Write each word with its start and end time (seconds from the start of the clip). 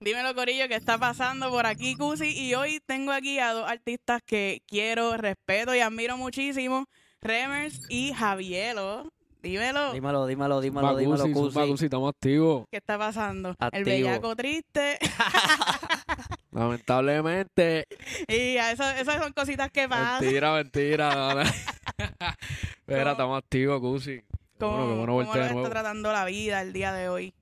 Dímelo, 0.00 0.32
Corillo, 0.32 0.68
¿qué 0.68 0.76
está 0.76 0.96
pasando 0.96 1.50
por 1.50 1.66
aquí, 1.66 1.96
Cusi? 1.96 2.28
Y 2.28 2.54
hoy 2.54 2.78
tengo 2.86 3.10
aquí 3.10 3.40
a 3.40 3.52
dos 3.52 3.68
artistas 3.68 4.22
que 4.24 4.62
quiero, 4.68 5.16
respeto 5.16 5.74
y 5.74 5.80
admiro 5.80 6.16
muchísimo, 6.16 6.86
Remers 7.20 7.80
y 7.88 8.12
Javielo. 8.12 9.12
Dímelo, 9.42 9.92
Dímelo, 9.92 10.26
dímelo, 10.26 10.60
dímelo, 10.60 10.96
dímelo, 10.96 11.22
Cusi, 11.24 11.32
Cusi. 11.32 11.52
zumba, 11.52 11.66
Cusi, 11.66 11.84
estamos 11.86 12.10
activos. 12.10 12.66
¿qué 12.70 12.76
está 12.76 12.96
pasando? 12.96 13.56
El 13.72 13.84
bellaco 13.84 14.36
triste. 14.36 15.00
Lamentablemente. 16.52 17.88
y 18.28 18.56
eso, 18.56 18.88
esas 18.90 19.20
son 19.20 19.32
cositas 19.32 19.68
que 19.72 19.88
pasan. 19.88 20.22
Mentira, 20.22 20.54
mentira. 20.54 21.42
¿Cómo? 22.86 22.98
estamos 22.98 23.38
activos, 23.38 23.80
Cusi. 23.80 24.22
¿Cómo, 24.60 24.96
bueno, 24.96 25.06
cómo 25.06 25.34
lo 25.34 25.44
está 25.44 25.70
tratando 25.70 26.12
la 26.12 26.24
vida 26.24 26.62
el 26.62 26.72
día 26.72 26.92
de 26.92 27.08
hoy? 27.08 27.34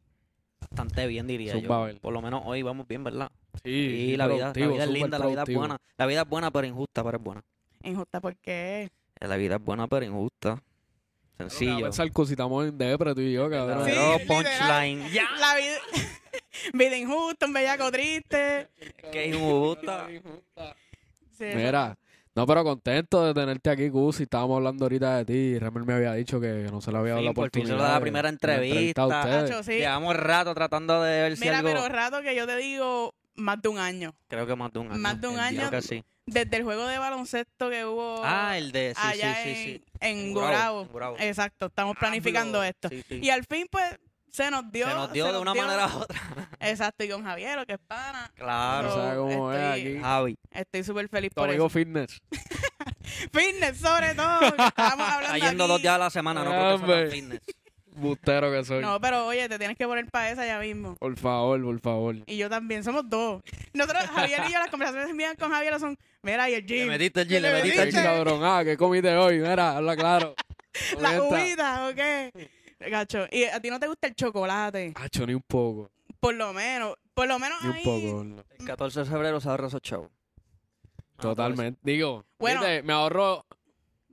Bastante 0.70 1.06
bien, 1.06 1.26
diría 1.26 1.52
Zumba, 1.52 1.92
yo. 1.92 1.98
Por 1.98 2.12
lo 2.12 2.20
menos 2.20 2.42
hoy 2.44 2.62
vamos 2.62 2.86
bien, 2.88 3.04
¿verdad? 3.04 3.30
Sí, 3.62 3.70
Y 3.70 4.10
sí, 4.10 4.16
la 4.16 4.26
vida, 4.26 4.52
la 4.54 4.66
vida 4.68 4.84
es 4.84 4.90
linda, 4.90 5.18
la 5.18 5.26
vida 5.26 5.44
es 5.46 5.54
buena. 5.54 5.78
La 5.96 6.06
vida 6.06 6.22
es 6.22 6.28
buena, 6.28 6.50
pero 6.50 6.66
injusta, 6.66 7.04
pero 7.04 7.18
es 7.18 7.22
buena. 7.24 7.42
Injusta, 7.82 8.20
¿por 8.20 8.36
qué? 8.36 8.90
La 9.20 9.36
vida 9.36 9.56
es 9.56 9.62
buena, 9.62 9.86
pero 9.86 10.04
injusta. 10.04 10.62
Sencillo. 11.38 11.82
pensar, 11.82 12.10
Cusi, 12.12 12.32
estamos 12.32 12.66
en 12.66 12.78
depre, 12.78 13.14
tú 13.14 13.20
y 13.20 13.32
yo, 13.32 13.48
cabrón. 13.50 13.84
Sí, 13.84 13.92
punchline. 14.26 15.10
¡Ya! 15.12 15.28
La 15.38 15.56
vida, 15.56 15.78
vida 16.72 16.96
injusta, 16.96 17.46
un 17.46 17.52
bellaco 17.52 17.90
triste. 17.92 18.68
Que 19.12 19.28
injusta. 19.28 20.08
Sí, 21.36 21.44
Mira, 21.54 21.96
no, 22.36 22.46
pero 22.46 22.62
contento 22.64 23.24
de 23.24 23.32
tenerte 23.34 23.70
aquí, 23.70 23.90
Cusi. 23.90 24.24
Estábamos 24.24 24.58
hablando 24.58 24.84
ahorita 24.84 25.16
de 25.18 25.24
ti. 25.24 25.32
y 25.32 25.58
Remel 25.58 25.84
me 25.84 25.94
había 25.94 26.12
dicho 26.12 26.38
que 26.40 26.68
no 26.70 26.80
se 26.80 26.92
le 26.92 26.98
había 26.98 27.12
dado 27.12 27.22
Sí, 27.22 27.26
la 27.26 27.32
por 27.32 27.50
fin 27.50 27.62
oportunidad. 27.62 27.86
se 27.88 27.92
la 27.94 28.00
primera 28.00 28.28
entrevista. 28.28 29.06
ustedes. 29.06 29.50
Nacho, 29.50 29.62
sí. 29.62 29.72
Llevamos 29.78 30.16
rato 30.16 30.54
tratando 30.54 31.02
de 31.02 31.22
ver 31.22 31.36
si 31.36 31.44
Mira, 31.44 31.58
algo... 31.58 31.70
pero 31.70 31.88
rato 31.88 32.20
que 32.22 32.36
yo 32.36 32.46
te 32.46 32.56
digo 32.56 33.14
más 33.36 33.60
de 33.62 33.68
un 33.68 33.78
año. 33.78 34.14
Creo 34.28 34.46
que 34.46 34.54
más 34.54 34.72
de 34.72 34.78
un 34.80 34.92
año. 34.92 34.98
Más 35.00 35.20
de 35.20 35.28
un 35.28 35.34
Creo 35.34 35.44
año. 35.46 35.70
que 35.70 35.82
sí. 35.82 36.04
Desde 36.26 36.56
el 36.56 36.64
juego 36.64 36.86
de 36.88 36.98
baloncesto 36.98 37.70
que 37.70 37.84
hubo 37.84 38.20
Ah, 38.24 38.58
el 38.58 38.72
de... 38.72 38.94
Sí, 38.96 39.00
sí, 39.00 39.08
allá 39.22 39.34
sí, 39.42 39.48
en, 39.48 39.54
sí. 39.56 39.84
en 40.00 40.18
En 40.18 40.32
Gurabo. 40.34 40.46
Gurabo, 40.50 40.82
en 40.82 40.88
Gurabo. 40.92 41.16
Exacto, 41.20 41.66
estamos 41.66 41.96
planificando 41.96 42.58
Hablo. 42.58 42.68
esto. 42.68 42.88
Sí, 42.88 43.02
sí. 43.08 43.20
Y 43.22 43.30
al 43.30 43.44
fin, 43.44 43.66
pues, 43.70 43.96
se 44.36 44.50
nos 44.50 44.70
dio. 44.70 44.86
Se 44.86 44.94
nos 44.94 45.12
dio 45.12 45.32
de 45.32 45.38
una 45.38 45.52
dio. 45.52 45.62
manera 45.62 45.86
u 45.86 45.98
otra. 46.00 46.20
Exacto, 46.60 47.04
y 47.04 47.08
con 47.08 47.24
Javier, 47.24 47.64
que 47.66 47.72
es 47.74 47.78
pana. 47.86 48.30
Claro. 48.34 48.90
So, 48.90 48.96
¿Sabes 48.96 49.16
cómo 49.18 49.52
es 49.52 49.58
estoy- 49.58 49.80
aquí? 49.94 50.00
Javi. 50.02 50.38
Estoy 50.50 50.84
súper 50.84 51.08
feliz 51.08 51.30
Tu 51.30 51.40
por 51.40 51.48
amigo 51.48 51.66
eso. 51.66 51.72
fitness. 51.78 52.20
Fitness, 53.32 53.78
sobre 53.78 54.14
todo. 54.14 54.40
que 54.40 54.62
Estábamos 54.64 55.08
hablando 55.08 55.34
Está 55.36 55.48
yendo 55.48 55.64
aquí. 55.64 55.72
dos 55.72 55.82
días 55.82 55.94
a 55.94 55.98
la 55.98 56.10
semana, 56.10 56.42
no 56.44 56.50
porque 56.50 56.74
Hombre. 56.74 57.02
son 57.02 57.10
fitness. 57.10 57.40
Bustero 57.96 58.52
que 58.52 58.62
soy. 58.64 58.82
No, 58.82 59.00
pero 59.00 59.26
oye, 59.26 59.48
te 59.48 59.58
tienes 59.58 59.76
que 59.78 59.86
poner 59.86 60.04
para 60.10 60.30
esa 60.30 60.44
ya 60.44 60.58
mismo. 60.58 60.96
Por 60.96 61.16
favor, 61.16 61.62
por 61.64 61.80
favor. 61.80 62.16
Y 62.26 62.36
yo 62.36 62.50
también, 62.50 62.84
somos 62.84 63.08
dos. 63.08 63.42
Nosotros, 63.72 64.04
Javier 64.14 64.42
y 64.48 64.52
yo, 64.52 64.58
las 64.58 64.68
conversaciones 64.68 65.14
mías 65.14 65.34
con 65.38 65.50
Javier 65.50 65.78
son, 65.80 65.96
mira, 66.22 66.50
y 66.50 66.54
el 66.54 66.66
Le 66.66 66.76
gym. 66.80 66.88
metiste 66.88 67.22
el 67.22 67.28
gym, 67.28 67.40
le 67.40 67.48
Le 67.52 67.54
metiste 67.54 67.82
el 67.84 67.88
Qué 67.90 67.96
gym. 67.96 68.02
cabrón. 68.04 68.40
Ah, 68.44 68.60
¿qué 68.64 68.76
comiste 68.76 69.16
hoy? 69.16 69.38
Mira, 69.38 69.76
habla 69.78 69.96
claro. 69.96 70.34
La 71.00 71.16
Comenta. 71.16 71.88
uvita, 71.88 71.88
¿ok? 71.88 72.48
Gacho, 72.78 73.26
y 73.30 73.44
a 73.44 73.60
ti 73.60 73.70
no 73.70 73.80
te 73.80 73.86
gusta 73.86 74.06
el 74.08 74.14
chocolate, 74.14 74.92
Hacho, 74.96 75.26
ni 75.26 75.34
un 75.34 75.42
poco. 75.46 75.90
por 76.20 76.34
lo 76.34 76.52
menos, 76.52 76.94
por 77.14 77.26
lo 77.26 77.38
menos 77.38 77.58
Ni 77.62 77.68
un 77.68 77.74
ahí. 77.74 77.84
poco. 77.84 78.24
no. 78.24 78.44
El 78.58 78.66
14 78.66 79.00
de 79.00 79.06
febrero 79.06 79.40
se 79.40 79.48
ahorra 79.48 79.68
esos 79.68 79.80
chavos. 79.82 80.10
Totalmente. 81.18 81.80
Digo, 81.82 82.24
Bueno. 82.38 82.60
¿viste? 82.60 82.82
me 82.82 82.92
ahorro. 82.92 83.44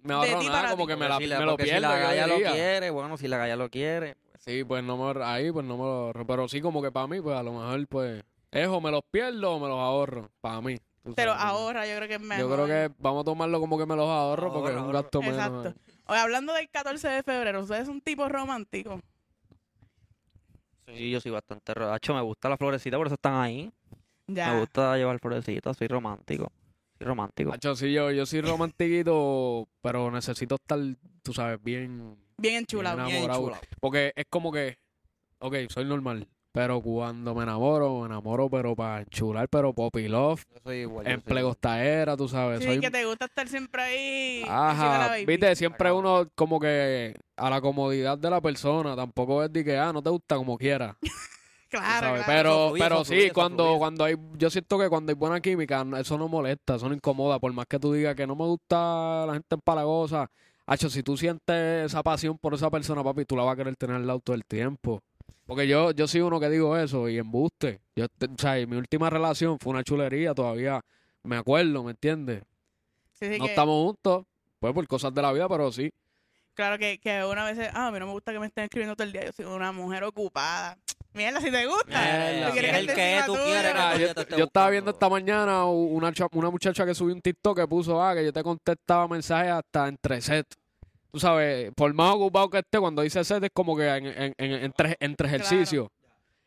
Me 0.03 0.13
ahorro 0.13 0.39
ti 0.39 0.47
nada, 0.47 0.69
como 0.71 0.85
ti. 0.85 0.93
que 0.93 0.95
me, 0.97 1.07
la, 1.07 1.17
si 1.17 1.27
la, 1.27 1.39
me 1.39 1.45
lo 1.45 1.51
porque 1.51 1.63
pierdo. 1.63 1.77
si 1.79 1.81
la 1.93 1.99
yo 2.01 2.07
galla 2.07 2.27
lo 2.27 2.33
diría. 2.35 2.51
quiere, 2.51 2.89
bueno, 2.89 3.17
si 3.17 3.27
la 3.27 3.37
galla 3.37 3.55
lo 3.55 3.69
quiere. 3.69 4.17
Sí, 4.39 4.63
pues 4.65 4.83
no 4.83 4.97
me 5.13 5.23
ahí 5.23 5.49
pues 5.51 5.65
no 5.65 5.77
me 5.77 5.83
lo 5.83 5.89
ahorro. 5.89 6.27
Pero 6.27 6.47
sí, 6.49 6.59
como 6.61 6.81
que 6.81 6.91
para 6.91 7.07
mí, 7.07 7.21
pues 7.21 7.37
a 7.37 7.43
lo 7.43 7.53
mejor, 7.53 7.87
pues. 7.87 8.23
Es 8.51 8.67
o 8.67 8.79
me 8.81 8.91
los 8.91 9.01
pierdo 9.09 9.53
o 9.55 9.59
me 9.59 9.67
los 9.67 9.79
ahorro. 9.79 10.29
Para 10.41 10.61
mí. 10.61 10.77
tú 11.03 11.13
Pero 11.15 11.31
sabes. 11.33 11.45
ahora 11.45 11.87
yo 11.87 11.95
creo 11.95 12.07
que 12.07 12.15
es 12.15 12.21
mejor. 12.21 12.45
Yo 12.49 12.53
creo 12.53 12.65
que 12.67 12.93
vamos 12.99 13.21
a 13.21 13.25
tomarlo 13.25 13.59
como 13.59 13.77
que 13.77 13.85
me 13.85 13.95
los 13.95 14.07
ahorro 14.09 14.51
porque 14.53 14.69
es 14.71 14.75
un 14.75 14.81
Ahorro, 14.83 14.93
gasto 15.01 15.21
menos. 15.21 15.35
Exacto. 15.37 15.69
eh. 15.69 15.92
Oye, 16.05 16.19
hablando 16.19 16.53
del 16.53 16.69
14 16.69 17.07
de 17.07 17.23
febrero, 17.23 17.61
¿ustedes 17.61 17.87
son 17.87 18.01
tipo 18.01 18.27
romántico? 18.27 18.99
Sí, 20.87 21.11
yo 21.11 21.21
soy 21.21 21.31
bastante 21.31 21.73
rodacho. 21.73 22.13
Me 22.13 22.21
gusta 22.21 22.49
la 22.49 22.57
florecita, 22.57 22.97
por 22.97 23.07
eso 23.07 23.15
están 23.15 23.35
ahí. 23.35 23.71
Ya. 24.27 24.53
Me 24.53 24.59
gusta 24.59 24.97
llevar 24.97 25.19
florecitas, 25.19 25.77
soy 25.77 25.87
romántico. 25.87 26.51
Soy 26.97 27.07
romántico. 27.07 27.53
Hacho, 27.53 27.75
sí, 27.75 27.93
yo, 27.93 28.11
yo 28.11 28.25
soy 28.25 28.41
romantiquito, 28.41 29.67
pero 29.81 30.11
necesito 30.11 30.55
estar, 30.55 30.79
tú 31.21 31.33
sabes, 31.33 31.61
bien, 31.63 32.17
Bien 32.37 32.55
enchulado. 32.55 32.97
Bien 32.97 33.21
Bien 33.21 33.31
chula. 33.31 33.61
Porque 33.79 34.11
es 34.15 34.25
como 34.29 34.51
que, 34.51 34.77
ok, 35.39 35.55
soy 35.69 35.85
normal, 35.85 36.27
pero 36.53 36.79
cuando 36.81 37.33
me 37.33 37.43
enamoro, 37.43 38.01
me 38.01 38.05
enamoro, 38.05 38.47
pero 38.47 38.75
para 38.75 39.01
enchular, 39.01 39.49
pero 39.49 39.73
poppy 39.73 40.07
love, 40.07 40.45
Yo 40.53 40.59
soy 40.63 40.77
igual. 40.81 41.07
en 41.07 41.19
tú 42.15 42.27
sabes. 42.29 42.59
Sí, 42.59 42.65
soy, 42.65 42.79
que 42.79 42.91
te 42.91 43.03
gusta 43.05 43.25
estar 43.25 43.47
siempre 43.47 43.81
ahí. 43.81 44.43
Ajá, 44.47 45.15
viste, 45.25 45.55
siempre 45.55 45.91
uno 45.91 46.29
como 46.35 46.59
que 46.59 47.15
a 47.35 47.49
la 47.49 47.59
comodidad 47.59 48.19
de 48.19 48.29
la 48.29 48.39
persona, 48.39 48.95
tampoco 48.95 49.43
es 49.43 49.51
de 49.51 49.65
que, 49.65 49.77
ah, 49.79 49.91
no 49.91 50.03
te 50.03 50.11
gusta 50.11 50.35
como 50.35 50.55
quiera, 50.57 50.95
Claro. 51.69 52.21
Pero, 52.27 52.73
pero 52.77 53.03
sí, 53.03 53.31
cuando, 53.33 53.63
fluye. 53.63 53.79
cuando 53.79 54.03
hay, 54.05 54.15
yo 54.37 54.51
siento 54.51 54.77
que 54.77 54.89
cuando 54.89 55.09
hay 55.09 55.15
buena 55.15 55.41
química, 55.41 55.83
no- 55.83 55.97
eso 55.97 56.19
no 56.19 56.27
molesta, 56.27 56.75
eso 56.75 56.87
no 56.87 56.93
incomoda, 56.93 57.39
por 57.39 57.51
más 57.51 57.65
que 57.65 57.79
tú 57.79 57.93
digas 57.93 58.15
que 58.15 58.27
no 58.27 58.35
me 58.35 58.45
gusta 58.45 59.25
la 59.25 59.33
gente 59.33 59.55
empalagosa, 59.55 60.29
Hacho, 60.65 60.89
si 60.89 61.03
tú 61.03 61.17
sientes 61.17 61.85
esa 61.87 62.01
pasión 62.03 62.37
por 62.37 62.53
esa 62.53 62.69
persona, 62.69 63.03
papi, 63.03 63.25
tú 63.25 63.35
la 63.35 63.43
vas 63.43 63.53
a 63.53 63.57
querer 63.57 63.75
tener 63.75 63.97
al 63.97 64.07
lado 64.07 64.19
todo 64.21 64.33
el 64.35 64.45
tiempo. 64.45 65.01
Porque 65.45 65.67
yo, 65.67 65.91
yo 65.91 66.07
soy 66.07 66.21
uno 66.21 66.39
que 66.39 66.49
digo 66.49 66.77
eso 66.77 67.09
y 67.09 67.17
embuste. 67.17 67.81
Yo, 67.95 68.05
o 68.05 68.37
sea, 68.37 68.59
y 68.59 68.65
mi 68.65 68.77
última 68.77 69.09
relación 69.09 69.59
fue 69.59 69.71
una 69.73 69.83
chulería, 69.83 70.33
todavía 70.33 70.81
me 71.23 71.35
acuerdo, 71.37 71.83
¿me 71.83 71.91
entiendes? 71.91 72.43
Sí, 73.11 73.31
sí, 73.31 73.37
no 73.39 73.45
que- 73.45 73.51
estamos 73.51 73.75
juntos, 73.85 74.25
pues 74.59 74.73
por 74.73 74.87
cosas 74.87 75.13
de 75.13 75.21
la 75.21 75.31
vida, 75.33 75.47
pero 75.49 75.71
sí. 75.71 75.91
Claro 76.53 76.77
que, 76.77 76.99
que 76.99 77.23
una 77.25 77.45
vez, 77.45 77.57
ah, 77.73 77.87
a 77.87 77.91
mí 77.91 77.99
no 77.99 78.05
me 78.05 78.11
gusta 78.11 78.31
que 78.31 78.39
me 78.39 78.45
estén 78.45 78.65
escribiendo 78.65 78.95
todo 78.95 79.05
el 79.07 79.11
día. 79.11 79.25
Yo 79.25 79.31
soy 79.31 79.45
una 79.45 79.71
mujer 79.71 80.03
ocupada. 80.03 80.77
Mierda, 81.13 81.41
si 81.41 81.51
te 81.51 81.65
gusta. 81.65 81.85
Mierda, 81.87 82.51
si 82.51 82.59
es 82.59 82.73
el 82.75 82.87
que 82.87 83.21
tú 83.25 83.33
quieres, 83.33 83.73
yo, 83.99 84.25
te 84.25 84.43
estaba 84.43 84.69
viendo 84.69 84.91
esta 84.91 85.09
mañana 85.09 85.65
una, 85.65 86.11
una 86.31 86.49
muchacha 86.51 86.85
que 86.85 86.93
subió 86.93 87.13
un 87.15 87.21
TikTok 87.21 87.57
que 87.59 87.67
puso, 87.67 88.01
ah, 88.01 88.13
que 88.15 88.23
yo 88.25 88.31
te 88.31 88.43
contestaba 88.43 89.07
mensajes 89.07 89.51
hasta 89.51 89.87
entre 89.87 90.21
set. 90.21 90.45
Tú 91.13 91.19
sabes, 91.19 91.71
por 91.75 91.93
más 91.93 92.15
ocupado 92.15 92.49
que 92.49 92.57
esté, 92.57 92.79
cuando 92.79 93.03
dice 93.03 93.23
set 93.23 93.43
es 93.43 93.51
como 93.53 93.77
que 93.77 93.87
en, 93.87 94.07
en- 94.07 94.33
en- 94.35 94.51
entre, 94.63 94.97
entre 94.99 95.29
Claro. 95.29 95.43
ejercicio. 95.45 95.91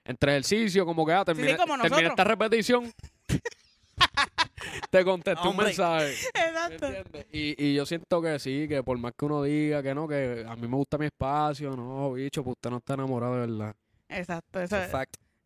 Entre 0.05 0.33
ejercicio, 0.33 0.85
como 0.85 1.07
que, 1.07 1.13
ah, 1.13 1.25
terminé, 1.25 1.57
como 1.57 1.75
terminé 1.75 1.89
nosotros. 1.89 2.11
esta 2.11 2.25
repetición. 2.25 2.93
te 4.91 5.05
contesté 5.05 5.47
un 5.49 5.57
mensaje. 5.57 6.15
¿me 6.35 6.41
Exacto. 6.49 6.87
Y, 7.33 7.65
y 7.65 7.75
yo 7.75 7.87
siento 7.87 8.21
que 8.21 8.39
sí, 8.41 8.67
que 8.69 8.83
por 8.83 8.99
más 8.99 9.13
que 9.17 9.25
uno 9.25 9.43
diga 9.45 9.83
que 9.85 9.95
no, 9.95 10.09
que 10.09 10.45
a 10.49 10.57
mí 10.57 10.67
me 10.67 10.77
gusta 10.77 10.99
mi 10.99 11.07
espacio, 11.07 11.77
no, 11.77 12.13
bicho, 12.13 12.43
pues 12.43 12.57
usted 12.57 12.71
no 12.71 12.79
está 12.79 12.95
enamorado 12.95 13.35
de 13.35 13.41
verdad. 13.47 13.75
Exacto. 14.09 14.61
Eso, 14.61 14.77
es 14.79 14.91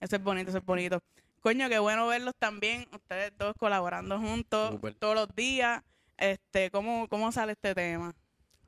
eso 0.00 0.16
es 0.16 0.22
bonito, 0.22 0.48
eso 0.50 0.58
es 0.58 0.64
bonito. 0.64 1.00
Coño, 1.40 1.68
qué 1.68 1.78
bueno 1.78 2.06
verlos 2.06 2.34
también. 2.38 2.86
Ustedes 2.92 3.32
dos 3.38 3.54
colaborando 3.58 4.18
juntos 4.18 4.70
Súper. 4.72 4.94
todos 4.94 5.14
los 5.14 5.34
días. 5.34 5.82
Este, 6.16 6.70
¿cómo, 6.70 7.06
¿Cómo 7.08 7.32
sale 7.32 7.52
este 7.52 7.74
tema? 7.74 8.14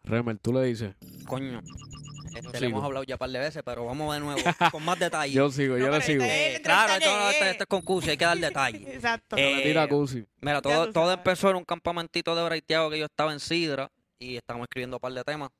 Remel, 0.04 0.38
tú 0.40 0.52
le 0.52 0.64
dices. 0.64 0.94
Coño. 1.26 1.60
Este, 2.34 2.60
le 2.60 2.66
hemos 2.68 2.82
hablado 2.82 3.04
ya 3.04 3.16
un 3.16 3.18
par 3.18 3.30
de 3.30 3.38
veces, 3.38 3.62
pero 3.64 3.84
vamos 3.84 4.14
de 4.14 4.20
nuevo, 4.20 4.40
con 4.72 4.84
más 4.84 4.98
detalle. 4.98 5.32
Yo 5.34 5.50
sigo, 5.50 5.76
No, 5.76 5.84
yo 5.84 5.90
le 5.90 6.00
sigo. 6.00 6.24
Eh, 6.24 6.60
claro, 6.62 6.94
esto, 6.94 7.30
este, 7.30 7.50
es. 7.50 7.60
es 7.60 7.66
concurso, 7.66 8.10
hay 8.10 8.16
que 8.16 8.24
dar 8.24 8.38
detalle. 8.38 8.78
Exacto. 8.94 9.36
Eh, 9.38 9.60
tira 9.64 9.86
Cusi. 9.86 10.24
Mira, 10.40 10.54
Ya 10.54 10.62
todo, 10.62 10.86
tú 10.86 10.92
todo 10.92 11.04
sabes. 11.04 11.18
empezó 11.18 11.50
en 11.50 11.56
un 11.56 11.64
campamentito 11.64 12.34
de 12.34 12.42
breiteado 12.42 12.90
que 12.90 12.98
yo 12.98 13.04
estaba 13.04 13.32
en 13.32 13.40
Sidra 13.40 13.90
y 14.18 14.36
estábamos 14.36 14.64
escribiendo 14.64 14.96
un 14.96 15.00
par 15.00 15.12
de 15.12 15.24
temas. 15.24 15.50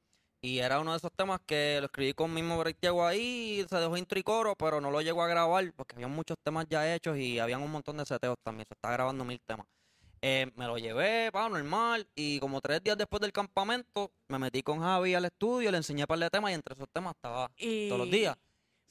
Y 0.45 0.59
era 0.59 0.81
uno 0.81 0.91
de 0.93 0.97
esos 0.97 1.13
temas 1.15 1.41
que 1.47 1.77
lo 1.79 1.87
escribí 1.87 2.15
con 2.15 2.35
mismo 2.35 2.59
breiteado 2.59 3.07
ahí, 3.07 3.65
se 3.69 3.77
dejó 3.77 3.97
intro 3.97 4.19
y 4.19 4.23
coro, 4.25 4.57
pero 4.57 4.81
no 4.81 4.91
lo 4.91 5.01
llegó 5.01 5.23
a 5.23 5.29
grabar 5.29 5.73
porque 5.77 5.95
había 5.95 6.09
muchos 6.09 6.37
temas 6.43 6.67
ya 6.69 6.93
hechos 6.95 7.17
y 7.17 7.39
habían 7.39 7.63
un 7.63 7.71
montón 7.71 7.97
de 7.99 8.07
seteos 8.07 8.37
también. 8.43 8.67
Se 8.67 8.75
está 8.75 8.91
grabando 8.91 9.25
mil 9.25 9.41
temas. 9.47 9.67
Eh, 10.25 10.51
me 10.55 10.67
lo 10.67 10.79
llevé, 10.79 11.33
pa, 11.33 11.49
normal, 11.49 12.07
y 12.15 12.39
como 12.39 12.61
tres 12.61 12.81
días 12.83 12.97
después 12.97 13.21
del 13.21 13.33
campamento, 13.33 14.13
me 14.29 14.39
metí 14.39 14.63
con 14.63 14.79
Javi 14.79 15.15
al 15.15 15.25
estudio, 15.25 15.71
le 15.73 15.79
enseñé 15.79 16.07
par 16.07 16.19
de 16.21 16.31
temas 16.31 16.53
y 16.53 16.55
entre 16.55 16.75
esos 16.75 16.89
temas 16.93 17.15
estaba 17.17 17.51
Y... 17.57 17.89
todos 17.89 18.03
los 18.03 18.11
días. 18.11 18.37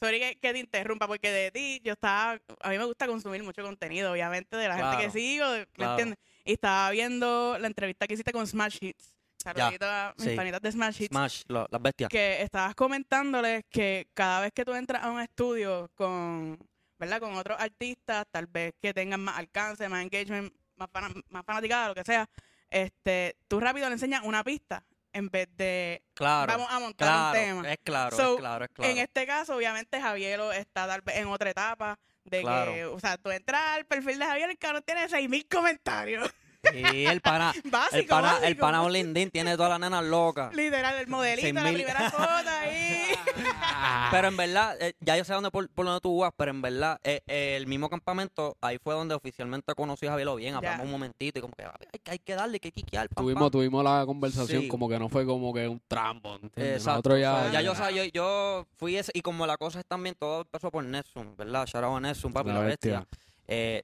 Sorry 0.02 0.20
que, 0.20 0.36
que 0.40 0.52
te 0.52 0.60
interrumpa, 0.60 1.08
porque 1.08 1.32
de 1.32 1.52
ti 1.52 1.80
yo 1.84 1.94
estaba, 1.94 2.38
a 2.62 2.70
mí 2.70 2.78
me 2.78 2.84
gusta 2.86 3.08
consumir 3.08 3.44
mucho 3.44 3.62
contenido, 3.64 4.12
obviamente, 4.12 4.58
de 4.58 4.68
la 4.68 4.76
gente 4.76 5.06
que 5.06 5.12
sigo, 5.12 5.46
¿me 5.48 5.68
claro. 5.68 5.92
entiendes? 5.92 6.20
Y 6.44 6.54
estaba 6.54 6.90
viendo 6.90 7.58
la 7.60 7.68
entrevista 7.68 8.08
que 8.08 8.16
hiciste 8.16 8.34
con 8.34 8.46
Smash 8.46 8.78
Hits. 8.82 9.14
Saludito 9.38 9.86
a 9.86 10.14
mis 10.18 10.28
sí. 10.28 10.36
panitas 10.36 10.62
de 10.62 10.72
Smash 10.72 11.02
Hits. 11.04 11.10
Smash, 11.10 11.44
lo- 11.48 11.68
las 11.70 11.82
bestias. 11.82 12.10
Que 12.10 12.42
estabas 12.42 12.76
comentándoles 12.76 13.64
que 13.70 14.08
cada 14.14 14.42
vez 14.42 14.52
que 14.54 14.66
tú 14.66 14.74
entras 14.74 15.04
a 15.04 15.12
un 15.12 15.22
estudio 15.22 15.90
con, 15.96 16.58
¿verdad? 17.00 17.20
Con 17.20 17.36
otros 17.36 17.58
artistas, 17.60 18.26
tal 18.32 18.48
vez 18.48 18.74
que 18.82 18.94
tengan 18.94 19.22
más 19.22 19.38
alcance, 19.38 19.88
más 19.88 20.04
engagement, 20.04 20.52
más, 20.94 21.12
más 21.30 21.46
fanaticada, 21.46 21.90
lo 21.90 21.96
que 21.96 22.04
sea, 22.04 22.30
este, 22.70 23.36
tú 23.48 23.60
rápido 23.60 23.88
le 23.88 23.94
enseñas 23.94 24.22
una 24.24 24.44
pista 24.44 24.84
en 25.14 25.28
vez 25.30 25.50
de 25.58 26.02
Claro, 26.14 26.54
vamos 26.54 26.68
a 26.72 26.80
montar 26.80 27.08
claro, 27.08 27.28
un 27.28 27.34
tema. 27.64 27.72
es 27.74 27.80
claro, 27.84 28.16
So, 28.16 28.34
es 28.36 28.40
claro, 28.40 28.66
es 28.66 28.72
claro. 28.72 28.92
En 28.92 28.98
este 28.98 29.26
caso, 29.28 29.56
obviamente, 29.56 30.00
Javier 30.00 30.40
está 30.56 30.88
tal 30.88 31.02
vez 31.02 31.18
en 31.18 31.28
otra 31.28 31.50
etapa 31.50 32.00
De 32.24 32.42
Claro. 32.42 32.72
que, 32.74 32.86
o 32.86 33.00
sea, 33.00 33.18
tú 33.18 33.30
entras 33.32 33.62
al 33.76 33.86
perfil 33.86 34.20
de 34.20 34.26
Javier, 34.26 34.50
el 34.50 34.58
cabrón 34.58 34.84
tiene 34.86 35.08
6.000 35.10 35.48
comentarios. 35.50 36.32
Y 36.74 37.06
el 37.06 37.22
pana, 37.22 37.54
Básico, 37.66 37.96
el 37.98 38.06
pana, 38.06 38.38
el 38.44 38.56
pana 38.58 38.84
tiene 39.32 39.56
todas 39.56 39.72
las 39.72 39.80
nenas 39.80 40.04
locas. 40.04 40.54
Literal, 40.56 40.96
el 41.00 41.08
modelito, 41.08 41.54
la 41.54 41.62
6.000. 41.70 41.74
primera 41.74 42.12
foto 42.12 42.50
ahí. 42.50 43.04
Pero 44.12 44.28
en 44.28 44.38
verdad, 44.38 44.78
eh, 44.82 44.94
ya 45.00 45.18
yo 45.18 45.24
sé 45.24 45.34
dónde 45.34 45.50
por, 45.52 45.68
por 45.70 45.86
donde 45.86 46.02
tú 46.02 46.18
vas, 46.20 46.32
pero 46.36 46.52
en 46.52 46.62
verdad, 46.62 47.00
eh, 47.04 47.22
eh, 47.28 47.56
el 47.58 47.66
mismo 47.66 47.90
campamento, 47.90 48.58
ahí 48.62 48.78
fue 48.78 48.94
donde 48.94 49.16
oficialmente 49.16 49.74
conocí 49.74 50.06
a 50.06 50.12
Javier 50.12 50.28
bien, 50.36 50.54
hablamos 50.56 50.80
Ya. 50.80 50.84
un 50.86 50.92
momentito 50.92 51.40
y 51.40 51.42
como 51.42 51.54
que 51.54 51.64
"Ay, 51.64 51.72
hay, 51.94 52.00
que- 52.00 52.12
hay 52.12 52.20
que 52.20 52.36
darle, 52.36 52.56
hay 52.56 52.60
que 52.60 52.72
quiquear. 52.72 53.08
pam, 53.10 53.24
Tuvimos, 53.24 53.44
pam". 53.44 53.52
tuvimos 53.52 53.84
la 53.84 54.04
conversación 54.06 54.64
Sí. 54.64 54.68
como 54.68 54.88
que 54.90 55.00
no 55.00 55.10
fue 55.10 55.26
como 55.26 55.54
que 55.54 55.68
un 55.68 55.82
trampo, 55.88 56.34
¿entiendes? 56.36 56.78
Exacto. 56.78 56.92
Nosotros 56.92 57.20
ya, 57.22 57.34
o 57.34 57.42
sea, 57.44 57.52
ya 57.54 57.62
yo, 57.62 57.72
o 57.72 57.76
sea, 57.76 57.92
yo, 57.92 58.04
yo 58.06 58.68
fui 58.78 58.98
ese, 58.98 59.12
y 59.16 59.22
como 59.22 59.48
la 59.48 59.58
cosa 59.58 59.80
es 59.80 59.86
también, 59.86 60.16
todo 60.20 60.42
empezó 60.42 60.70
por 60.72 60.84
Nessun, 60.84 61.36
¿verdad? 61.38 61.66
Shout 61.66 61.84
out 61.84 62.06
a 62.06 62.34
papi, 62.34 62.50
La 62.50 62.56
la, 62.56 62.62
bestia. 62.62 63.00
bestia. 63.00 63.20
Eh, 63.48 63.84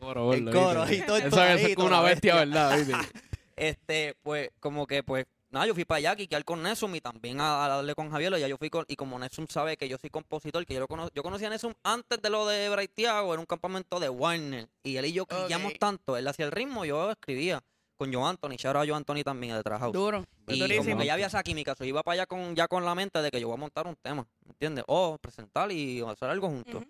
Coro, 0.00 0.32
el 0.34 0.44
coro 0.50 0.90
y 0.92 1.00
todo 1.02 1.16
Eso, 1.16 1.26
eso 1.28 1.66
es 1.68 1.74
como 1.76 1.86
una 1.88 2.00
bestia, 2.00 2.34
bestia. 2.36 2.68
¿verdad? 2.68 2.78
¿viste? 2.78 3.20
este, 3.56 4.16
pues, 4.22 4.50
como 4.60 4.86
que, 4.86 5.02
pues, 5.02 5.26
nada, 5.50 5.66
yo 5.66 5.74
fui 5.74 5.84
para 5.84 5.98
allá 5.98 6.10
a 6.12 6.16
quiquear 6.16 6.44
con 6.44 6.62
Nessun 6.62 6.94
y 6.96 7.00
también 7.00 7.40
a, 7.40 7.64
a 7.64 7.68
darle 7.68 7.94
con 7.94 8.10
Javier, 8.10 8.36
ya 8.38 8.48
yo 8.48 8.56
fui 8.56 8.70
con, 8.70 8.84
y 8.88 8.96
como 8.96 9.18
Nessun 9.18 9.46
sabe 9.48 9.76
que 9.76 9.88
yo 9.88 9.98
soy 9.98 10.10
compositor, 10.10 10.64
que 10.64 10.74
yo 10.74 10.80
lo 10.80 10.88
cono- 10.88 11.10
yo 11.14 11.22
conocí 11.22 11.44
a 11.44 11.50
Nessun 11.50 11.74
antes 11.82 12.20
de 12.22 12.30
lo 12.30 12.46
de 12.46 12.68
Braithiago, 12.70 13.34
en 13.34 13.40
un 13.40 13.46
campamento 13.46 14.00
de 14.00 14.08
Warner, 14.08 14.68
y 14.82 14.96
él 14.96 15.06
y 15.06 15.12
yo 15.12 15.26
quillamos 15.26 15.74
tanto, 15.78 16.16
él 16.16 16.26
hacía 16.28 16.46
el 16.46 16.52
ritmo, 16.52 16.84
yo 16.84 17.10
escribía 17.10 17.60
con 17.98 18.10
Joe 18.14 18.24
Anthony, 18.30 18.52
shout 18.56 18.76
out 18.76 18.84
a 18.84 18.86
Joe 18.86 18.94
Anthony 18.96 19.22
también 19.22 19.52
de. 19.54 19.62
Duro, 19.92 20.24
Y 20.48 20.58
durísimo. 20.58 20.84
como 20.84 21.00
que 21.00 21.06
ya 21.06 21.12
había 21.12 21.26
esa 21.26 21.42
química, 21.42 21.74
so, 21.74 21.84
iba 21.84 22.02
para 22.02 22.14
allá 22.14 22.26
con, 22.26 22.56
ya 22.56 22.66
con 22.66 22.82
la 22.86 22.94
mente 22.94 23.20
de 23.20 23.30
que 23.30 23.38
yo 23.38 23.48
voy 23.48 23.56
a 23.56 23.60
montar 23.60 23.86
un 23.86 23.96
tema, 23.96 24.26
¿entiendes? 24.48 24.84
O 24.86 25.18
presentar 25.18 25.70
y 25.70 26.00
hacer 26.00 26.30
algo 26.30 26.48
juntos. 26.48 26.82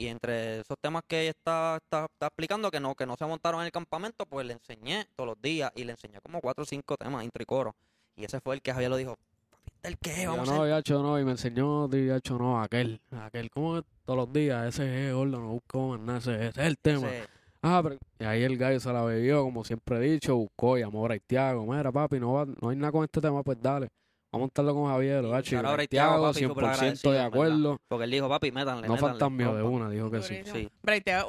Y 0.00 0.06
entre 0.06 0.60
esos 0.60 0.76
temas 0.80 1.02
que 1.08 1.22
ella 1.22 1.30
está, 1.30 1.76
está, 1.76 2.04
está 2.04 2.26
explicando 2.28 2.70
que 2.70 2.78
no, 2.78 2.94
que 2.94 3.04
no 3.04 3.16
se 3.16 3.26
montaron 3.26 3.60
en 3.60 3.66
el 3.66 3.72
campamento, 3.72 4.24
pues 4.26 4.46
le 4.46 4.52
enseñé 4.52 5.06
todos 5.16 5.28
los 5.30 5.42
días 5.42 5.72
y 5.74 5.82
le 5.84 5.92
enseñé 5.92 6.20
como 6.22 6.40
cuatro 6.40 6.62
o 6.62 6.66
cinco 6.66 6.96
temas, 6.96 7.24
intro 7.24 7.42
y. 7.42 7.74
Y 8.16 8.24
ese 8.24 8.40
fue 8.40 8.54
el 8.54 8.62
que 8.62 8.72
Javier 8.72 8.90
lo 8.90 8.96
dijo, 8.96 9.16
"Papi, 9.50 9.72
¿este 9.82 9.88
el 9.88 9.98
qué? 9.98 10.22
Yo 10.22 10.30
Vamos 10.30 10.48
a 10.48 10.52
no, 10.52 10.58
hacer. 10.62 10.70
ya 10.72 10.78
hecho 10.78 11.02
no, 11.02 11.18
y 11.18 11.24
me 11.24 11.32
enseñó, 11.32 11.88
ya 11.90 12.16
hecho 12.16 12.38
no, 12.38 12.62
aquel, 12.62 13.00
aquel, 13.10 13.50
como 13.50 13.82
todos 14.04 14.16
los 14.16 14.32
días, 14.32 14.68
ese 14.68 15.08
es, 15.08 15.14
gordo, 15.14 15.40
no 15.40 15.48
busco 15.48 15.88
más 15.88 16.00
nada, 16.00 16.18
ese, 16.20 16.34
ese 16.46 16.60
es 16.60 16.66
el 16.68 16.78
tema. 16.78 17.08
Ese- 17.08 17.28
Ah, 17.60 17.80
pero, 17.82 17.96
y 18.20 18.24
ahí 18.24 18.44
el 18.44 18.56
gallo 18.56 18.78
se 18.78 18.92
la 18.92 19.02
bebió, 19.02 19.42
como 19.42 19.64
siempre 19.64 19.96
he 19.96 20.00
dicho, 20.12 20.36
buscó, 20.36 20.78
llamó 20.78 21.00
a 21.00 21.08
Braithiago, 21.08 21.66
mira 21.66 21.90
papi, 21.90 22.20
no, 22.20 22.34
va, 22.34 22.46
no 22.46 22.68
hay 22.68 22.76
nada 22.76 22.92
con 22.92 23.02
este 23.02 23.20
tema, 23.20 23.42
pues 23.42 23.58
dale, 23.60 23.88
vamos 24.30 24.32
a 24.32 24.38
montarlo 24.38 24.74
con 24.74 24.86
Javier, 24.90 25.22
Braithiago, 25.22 26.22
papi, 26.22 26.44
súper 26.44 26.64
100% 26.64 26.68
agradecido, 26.74 27.12
de 27.12 27.18
en 27.18 27.24
verdad. 27.24 27.26
acuerdo, 27.26 27.78
Porque 27.88 28.04
él 28.04 28.10
dijo, 28.10 28.28
papi, 28.28 28.52
métanle, 28.52 28.86
no 28.86 28.94
métanle, 28.94 29.10
fantasmeó 29.12 29.54
de 29.54 29.62
compa". 29.62 29.76
una, 29.76 29.90
dijo 29.90 30.10
que 30.10 30.22
sí. 30.22 30.40
Sí. 30.44 30.68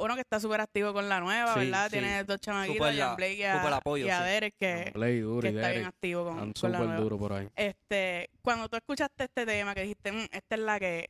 Uno 0.00 0.14
que 0.14 0.20
está 0.20 0.40
súper 0.40 0.60
activo 0.60 0.92
con 0.92 1.08
la 1.08 1.20
nueva, 1.20 1.54
Sí, 1.54 1.60
¿verdad? 1.60 1.86
sí. 1.86 1.92
Tiene 1.92 2.24
dos 2.24 2.40
chamaquitos, 2.40 2.96
Jan 2.96 3.16
Blake 3.16 3.34
y 3.34 3.42
a, 3.44 3.76
apoyo, 3.76 4.06
y 4.06 4.10
a 4.10 4.18
sí. 4.18 4.24
Derek, 4.24 4.54
que, 4.58 4.90
Play 4.92 5.20
duro 5.20 5.40
que 5.42 5.50
y 5.52 5.56
está 5.56 5.70
bien 5.70 5.84
activo 5.86 6.24
con, 6.24 6.36
la 6.48 6.52
súper 6.54 6.70
nueva. 6.78 6.96
duro 6.96 7.18
por 7.18 7.32
ahí. 7.32 7.48
Este, 7.56 8.30
cuando 8.42 8.68
tú 8.68 8.76
escuchaste 8.76 9.24
este 9.24 9.46
tema, 9.46 9.74
que 9.74 9.82
dijiste, 9.82 10.12
"Mm, 10.12 10.26
esta 10.30 10.54
es 10.54 10.60
la 10.60 10.78
que, 10.78 11.08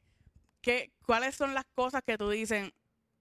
que, 0.60 0.90
¿cuáles 1.06 1.34
son 1.34 1.54
las 1.54 1.64
cosas 1.75 2.02
que 2.06 2.16
tú 2.19 2.31
dices, 2.31 2.70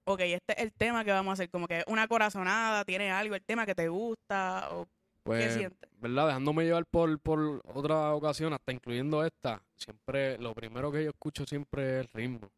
ok, 0.04 0.20
este 0.20 0.52
es 0.56 0.62
el 0.62 0.72
tema 0.72 1.04
que 1.04 1.10
vamos 1.10 1.30
a 1.30 1.32
hacer? 1.34 1.50
Como 1.50 1.66
que 1.66 1.82
una 1.86 2.06
corazonada, 2.06 2.84
tiene 2.84 3.10
algo, 3.10 3.34
el 3.34 3.42
tema 3.42 3.66
que 3.66 3.74
te 3.74 3.88
gusta, 3.88 4.68
o 4.72 4.86
qué 5.30 5.44
Pues, 5.44 5.54
sientes? 5.54 5.90
¿verdad? 6.00 6.26
Dejándome 6.28 6.64
llevar 6.64 6.86
por, 6.86 7.18
por 7.20 7.62
otra 7.74 8.14
ocasión, 8.14 8.52
hasta 8.52 8.72
incluyendo 8.72 9.24
esta, 9.24 9.62
siempre, 9.76 10.38
lo 10.38 10.54
primero 10.54 10.90
que 10.90 11.04
yo 11.04 11.10
escucho 11.10 11.44
siempre 11.46 12.00
es 12.00 12.06
el 12.06 12.12
ritmo. 12.12 12.50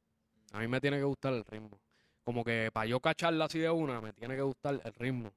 A 0.52 0.58
mí 0.60 0.69
me 0.69 0.80
tiene 0.80 0.98
que 0.98 1.04
gustar 1.04 1.32
el 1.34 1.44
ritmo. 1.44 1.78
Como 2.24 2.44
que 2.44 2.70
para 2.72 2.86
yo 2.86 3.00
cacharla 3.00 3.46
así 3.46 3.58
de 3.58 3.70
una, 3.70 4.00
me 4.00 4.12
tiene 4.12 4.36
que 4.36 4.42
gustar 4.42 4.80
el 4.84 4.94
ritmo. 4.94 5.32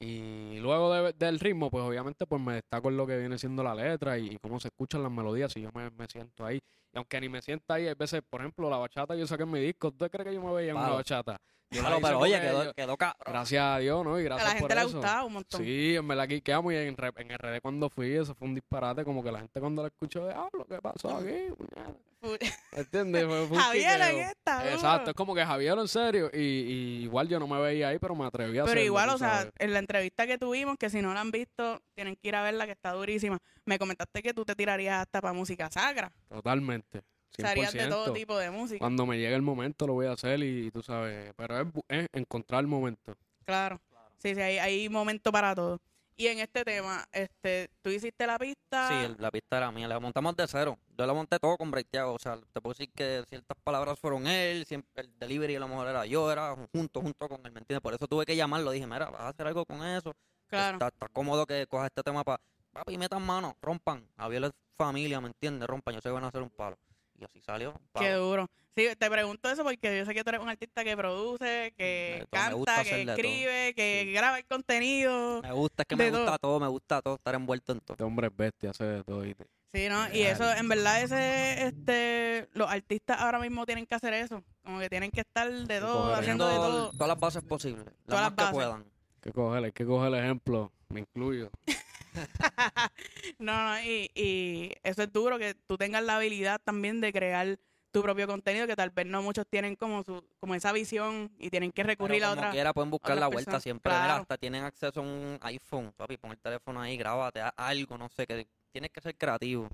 Y 0.00 0.58
luego 0.58 0.92
de- 0.92 1.12
del 1.12 1.38
ritmo, 1.38 1.70
pues 1.70 1.84
obviamente 1.84 2.26
pues 2.26 2.42
me 2.42 2.54
destaco 2.54 2.88
en 2.88 2.96
lo 2.96 3.06
que 3.06 3.16
viene 3.16 3.38
siendo 3.38 3.62
la 3.62 3.74
letra 3.74 4.18
y, 4.18 4.36
cómo 4.38 4.58
se 4.58 4.68
escuchan 4.68 5.02
las 5.02 5.12
melodías, 5.12 5.52
si 5.52 5.60
yo 5.60 5.70
me, 5.72 5.90
me 5.90 6.06
siento 6.08 6.44
ahí. 6.44 6.60
Y 6.92 6.96
aunque 6.96 7.20
ni 7.20 7.28
me 7.28 7.40
sienta 7.40 7.74
ahí, 7.74 7.86
hay 7.86 7.94
veces, 7.94 8.20
por 8.28 8.40
ejemplo, 8.40 8.68
la 8.68 8.76
bachata 8.76 9.14
yo 9.14 9.26
saqué 9.26 9.44
en 9.44 9.50
mi 9.50 9.60
disco, 9.60 9.88
¿usted 9.88 10.10
cree 10.10 10.24
que 10.24 10.34
yo 10.34 10.42
me 10.42 10.52
veía 10.52 10.72
en 10.72 10.76
una 10.78 10.90
bachata? 10.90 11.40
La 11.74 11.88
Claro, 11.88 11.98
pero 12.02 12.18
oye, 12.20 12.40
quedó, 12.40 12.74
quedó 12.74 12.96
cabrón. 12.96 13.32
Gracias 13.32 13.62
a 13.62 13.78
Dios, 13.78 14.04
¿no? 14.04 14.18
Y 14.18 14.22
A 14.22 14.24
gracias 14.24 14.44
la 14.54 14.60
por 14.60 14.68
gente 14.70 14.74
le 14.74 14.80
ha 14.80 14.84
eso. 14.84 14.96
gustado 14.98 15.26
un 15.26 15.32
montón. 15.34 15.64
Sí, 15.64 15.94
en 15.96 16.08
verdad 16.08 16.24
aquí 16.24 16.40
quedamos 16.40 16.72
y 16.72 16.76
en, 16.76 16.96
en 16.98 17.30
RD 17.38 17.60
cuando 17.60 17.88
fui, 17.90 18.12
eso 18.12 18.34
fue 18.34 18.48
un 18.48 18.54
disparate, 18.54 19.04
como 19.04 19.22
que 19.22 19.30
la 19.32 19.40
gente 19.40 19.60
cuando 19.60 19.82
la 19.82 19.88
escuchó, 19.88 20.26
diablo, 20.26 20.64
¿qué 20.68 20.78
pasó 20.80 21.16
aquí? 21.16 21.52
puñeta?" 21.56 21.94
Fu- 22.20 22.38
¿Entiendes? 22.72 23.26
Fue, 23.26 23.46
fue 23.48 23.56
un 23.58 23.62
Javier 23.62 24.00
en 24.00 24.18
esta. 24.20 24.72
Exacto, 24.72 25.10
es 25.10 25.16
como 25.16 25.34
que 25.34 25.44
Javier 25.44 25.76
en 25.78 25.88
serio, 25.88 26.30
y, 26.32 26.38
y 26.38 27.02
igual 27.02 27.28
yo 27.28 27.38
no 27.38 27.46
me 27.46 27.60
veía 27.60 27.88
ahí, 27.88 27.98
pero 27.98 28.14
me 28.14 28.24
atreví 28.24 28.52
a 28.58 28.62
Pero 28.62 28.64
hacerlo, 28.72 28.82
igual, 28.84 29.08
tú 29.10 29.14
o 29.16 29.18
sea, 29.18 29.50
en 29.58 29.72
la 29.74 29.78
entrevista 29.78 30.26
que 30.26 30.38
tuvimos, 30.38 30.76
que 30.78 30.88
si 30.88 31.02
no 31.02 31.12
la 31.12 31.20
han 31.20 31.30
visto, 31.30 31.80
tienen 31.94 32.16
que 32.16 32.28
ir 32.28 32.34
a 32.36 32.42
verla, 32.42 32.64
que 32.64 32.72
está 32.72 32.92
durísima. 32.92 33.38
Me 33.66 33.78
comentaste 33.78 34.22
que 34.22 34.32
tú 34.32 34.44
te 34.46 34.54
tirarías 34.54 35.02
hasta 35.02 35.20
para 35.20 35.34
música 35.34 35.70
sacra. 35.70 36.10
totalmente, 36.30 37.02
Harías 37.42 37.72
de 37.72 37.86
todo 37.88 38.06
100%. 38.06 38.12
tipo 38.14 38.36
de 38.38 38.50
música. 38.50 38.78
Cuando 38.78 39.06
me 39.06 39.16
llegue 39.18 39.34
el 39.34 39.42
momento 39.42 39.86
lo 39.86 39.94
voy 39.94 40.06
a 40.06 40.12
hacer 40.12 40.40
y, 40.42 40.70
tú 40.70 40.82
sabes, 40.82 41.32
pero 41.36 41.72
es, 41.88 42.06
encontrar 42.12 42.60
el 42.60 42.66
momento. 42.66 43.16
Claro. 43.44 43.80
Sí, 44.18 44.34
sí, 44.34 44.40
hay, 44.40 44.58
hay 44.58 44.88
momento 44.88 45.30
para 45.32 45.54
todo. 45.54 45.80
Y 46.16 46.28
en 46.28 46.38
este 46.38 46.64
tema, 46.64 47.04
este, 47.10 47.68
tú 47.82 47.90
hiciste 47.90 48.24
la 48.24 48.38
pista. 48.38 48.88
Sí, 48.88 48.94
el- 48.94 49.16
la 49.18 49.32
pista 49.32 49.56
era 49.56 49.72
mía, 49.72 49.88
la 49.88 49.98
montamos 49.98 50.36
de 50.36 50.46
cero. 50.46 50.78
Yo 50.96 51.06
la 51.06 51.12
monté 51.12 51.38
todo 51.40 51.56
con 51.56 51.72
Breiteago, 51.72 52.14
o 52.14 52.18
sea, 52.20 52.38
te 52.52 52.60
puedo 52.60 52.72
decir 52.72 52.88
que 52.94 53.24
ciertas 53.28 53.56
palabras 53.64 53.98
fueron 53.98 54.26
él, 54.28 54.64
siempre 54.64 55.02
el 55.02 55.18
delivery 55.18 55.56
a 55.56 55.60
lo 55.60 55.66
mejor 55.66 55.88
era 55.88 56.06
yo, 56.06 56.30
era 56.30 56.54
junto, 56.72 57.00
junto 57.00 57.28
con 57.28 57.44
él, 57.44 57.50
¿me 57.52 57.58
entiendes? 57.58 57.80
Por 57.82 57.94
eso 57.94 58.06
tuve 58.06 58.24
que 58.24 58.36
llamarlo, 58.36 58.70
dije, 58.70 58.86
mira, 58.86 59.10
vas 59.10 59.22
a 59.22 59.28
hacer 59.30 59.46
algo 59.48 59.64
con 59.66 59.84
eso. 59.84 60.14
claro. 60.46 60.74
Está, 60.76 60.86
está 60.88 61.08
cómodo 61.08 61.44
que 61.46 61.66
cojas 61.66 61.86
este 61.86 62.02
tema 62.04 62.22
para, 62.22 62.40
papi, 62.70 62.96
metan 62.96 63.22
mano, 63.26 63.56
rompan, 63.60 64.06
Javier 64.16 64.44
es 64.44 64.50
familia, 64.76 65.20
¿me 65.20 65.26
entiendes? 65.28 65.68
Rompan, 65.68 65.94
yo 65.94 66.00
sé 66.00 66.08
que 66.08 66.12
van 66.12 66.24
a 66.24 66.28
hacer 66.28 66.42
un 66.42 66.50
palo. 66.50 66.78
Y 67.18 67.24
así 67.24 67.40
salió. 67.40 67.74
Qué 67.98 68.12
duro. 68.12 68.46
Sí, 68.76 68.88
te 68.98 69.08
pregunto 69.08 69.48
eso 69.48 69.62
porque 69.62 69.98
yo 69.98 70.04
sé 70.04 70.14
que 70.14 70.24
tú 70.24 70.30
eres 70.30 70.40
un 70.42 70.48
artista 70.48 70.82
que 70.82 70.96
produce, 70.96 71.72
que 71.76 72.26
gusta 72.30 72.74
canta, 72.76 72.82
que 72.82 73.04
todo. 73.04 73.14
escribe, 73.14 73.72
que 73.74 74.02
Sí. 74.06 74.12
graba 74.12 74.38
el 74.38 74.44
contenido. 74.46 75.42
Me 75.42 75.52
gusta, 75.52 75.82
es 75.84 75.86
que 75.86 75.94
me 75.96 76.10
gusta 76.10 76.26
todo. 76.26 76.38
todo, 76.38 76.60
me 76.60 76.66
gusta 76.68 77.00
todo, 77.02 77.14
estar 77.14 77.34
envuelto 77.36 77.72
en 77.72 77.80
todo. 77.80 77.94
Este 77.94 78.02
hombre 78.04 78.26
es 78.26 78.36
bestia, 78.36 78.70
hace 78.70 78.84
de 78.84 79.04
todo. 79.04 79.22
Sí, 79.22 79.88
¿no? 79.88 80.12
Y 80.12 80.22
eso, 80.22 80.50
en 80.52 80.68
verdad, 80.68 81.02
ese, 81.02 81.66
este, 81.66 82.48
los 82.54 82.68
artistas 82.68 83.20
ahora 83.20 83.38
mismo 83.38 83.64
tienen 83.64 83.86
que 83.86 83.94
hacer 83.94 84.12
eso. 84.14 84.42
Como 84.64 84.80
que 84.80 84.90
tienen 84.90 85.10
que 85.12 85.20
estar 85.20 85.48
de 85.52 85.80
todo, 85.80 86.02
coger 86.10 86.18
haciendo 86.18 86.48
de 86.48 86.56
todo. 86.56 86.90
todas 86.92 87.08
las 87.08 87.20
bases 87.20 87.42
posibles, 87.44 87.84
las 87.86 87.94
Todas 88.06 88.22
más 88.22 88.22
las 88.22 88.30
que 88.30 88.42
bases. 88.42 88.54
puedan. 88.54 88.80
Hay 88.82 89.20
que 89.22 89.32
coger, 89.32 89.64
hay 89.64 89.72
que 89.72 89.84
coger 89.86 90.08
el 90.14 90.18
ejemplo, 90.18 90.72
me 90.88 91.00
incluyo. 91.00 91.50
No, 92.14 92.22
no, 93.74 93.80
y, 93.82 94.10
y 94.14 94.72
eso 94.82 95.02
es 95.02 95.12
duro, 95.12 95.38
que 95.38 95.54
tú 95.54 95.76
tengas 95.76 96.02
la 96.02 96.16
habilidad 96.16 96.60
también 96.62 97.00
de 97.00 97.12
crear 97.12 97.58
tu 97.90 98.02
propio 98.02 98.26
contenido, 98.26 98.66
que 98.66 98.74
tal 98.74 98.90
vez 98.90 99.06
no 99.06 99.22
muchos 99.22 99.46
tienen 99.48 99.76
como 99.76 100.02
su 100.02 100.24
como 100.40 100.54
esa 100.56 100.72
visión 100.72 101.30
y 101.38 101.48
tienen 101.50 101.70
que 101.70 101.84
recurrir 101.84 102.18
Pero 102.18 102.26
a 102.26 102.30
como 102.30 102.40
otra. 102.40 102.50
quiera 102.50 102.72
pueden 102.74 102.90
buscar 102.90 103.16
la 103.16 103.28
vuelta 103.28 103.52
personas. 103.52 103.62
siempre. 103.62 103.92
Mira, 103.92 104.16
hasta 104.16 104.36
tienen 104.36 104.64
acceso 104.64 104.98
a 105.00 105.02
un 105.04 105.38
iPhone, 105.42 105.92
papi, 105.96 106.16
pon 106.16 106.32
el 106.32 106.38
teléfono 106.38 106.80
ahí, 106.80 106.96
grábate 106.96 107.40
algo, 107.56 107.96
no 107.96 108.08
sé, 108.08 108.26
que 108.26 108.48
tienes 108.72 108.90
que 108.90 109.00
ser 109.00 109.16
creativo. 109.16 109.68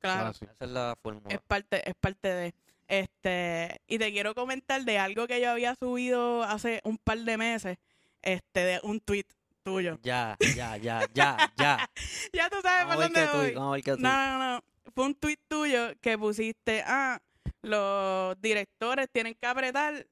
Claro. 0.00 0.26
Fácil. 0.32 0.48
Esa 0.52 0.64
es 0.64 0.70
la 0.72 0.96
fórmula. 1.00 1.32
Es 1.34 1.40
parte, 1.42 1.88
es 1.88 1.94
parte 1.94 2.28
de. 2.28 2.54
Este, 2.88 3.80
y 3.86 3.98
te 3.98 4.10
quiero 4.10 4.34
comentar 4.34 4.82
de 4.84 4.98
algo 4.98 5.28
que 5.28 5.40
yo 5.40 5.48
había 5.50 5.76
subido 5.76 6.42
hace 6.42 6.80
un 6.82 6.98
par 6.98 7.18
de 7.18 7.36
meses, 7.36 7.78
este, 8.20 8.60
de 8.64 8.80
un 8.82 8.98
tweet 8.98 9.26
tuyo. 9.62 9.98
Ya, 10.02 10.36
ya, 10.56 10.76
ya, 10.76 11.06
ya, 11.12 11.36
ya. 11.56 11.90
ya 12.32 12.50
tú 12.50 12.56
sabes 12.62 12.86
Vamos 12.86 12.94
por 12.96 13.04
dónde 13.04 13.26
voy. 13.32 13.54
vamos 13.54 13.68
a 13.68 13.72
ver 13.74 13.82
qué 13.84 13.92
tú. 13.96 14.02
No, 14.02 14.38
no, 14.38 14.54
no. 14.56 14.64
Fue 14.94 15.04
un 15.06 15.14
tweet 15.14 15.38
tuyo 15.48 15.92
que 16.00 16.18
pusiste, 16.18 16.82
ah, 16.86 17.20
los 17.62 18.40
directores 18.40 19.08
tienen 19.12 19.34
que 19.34 19.46
apretar 19.46 20.06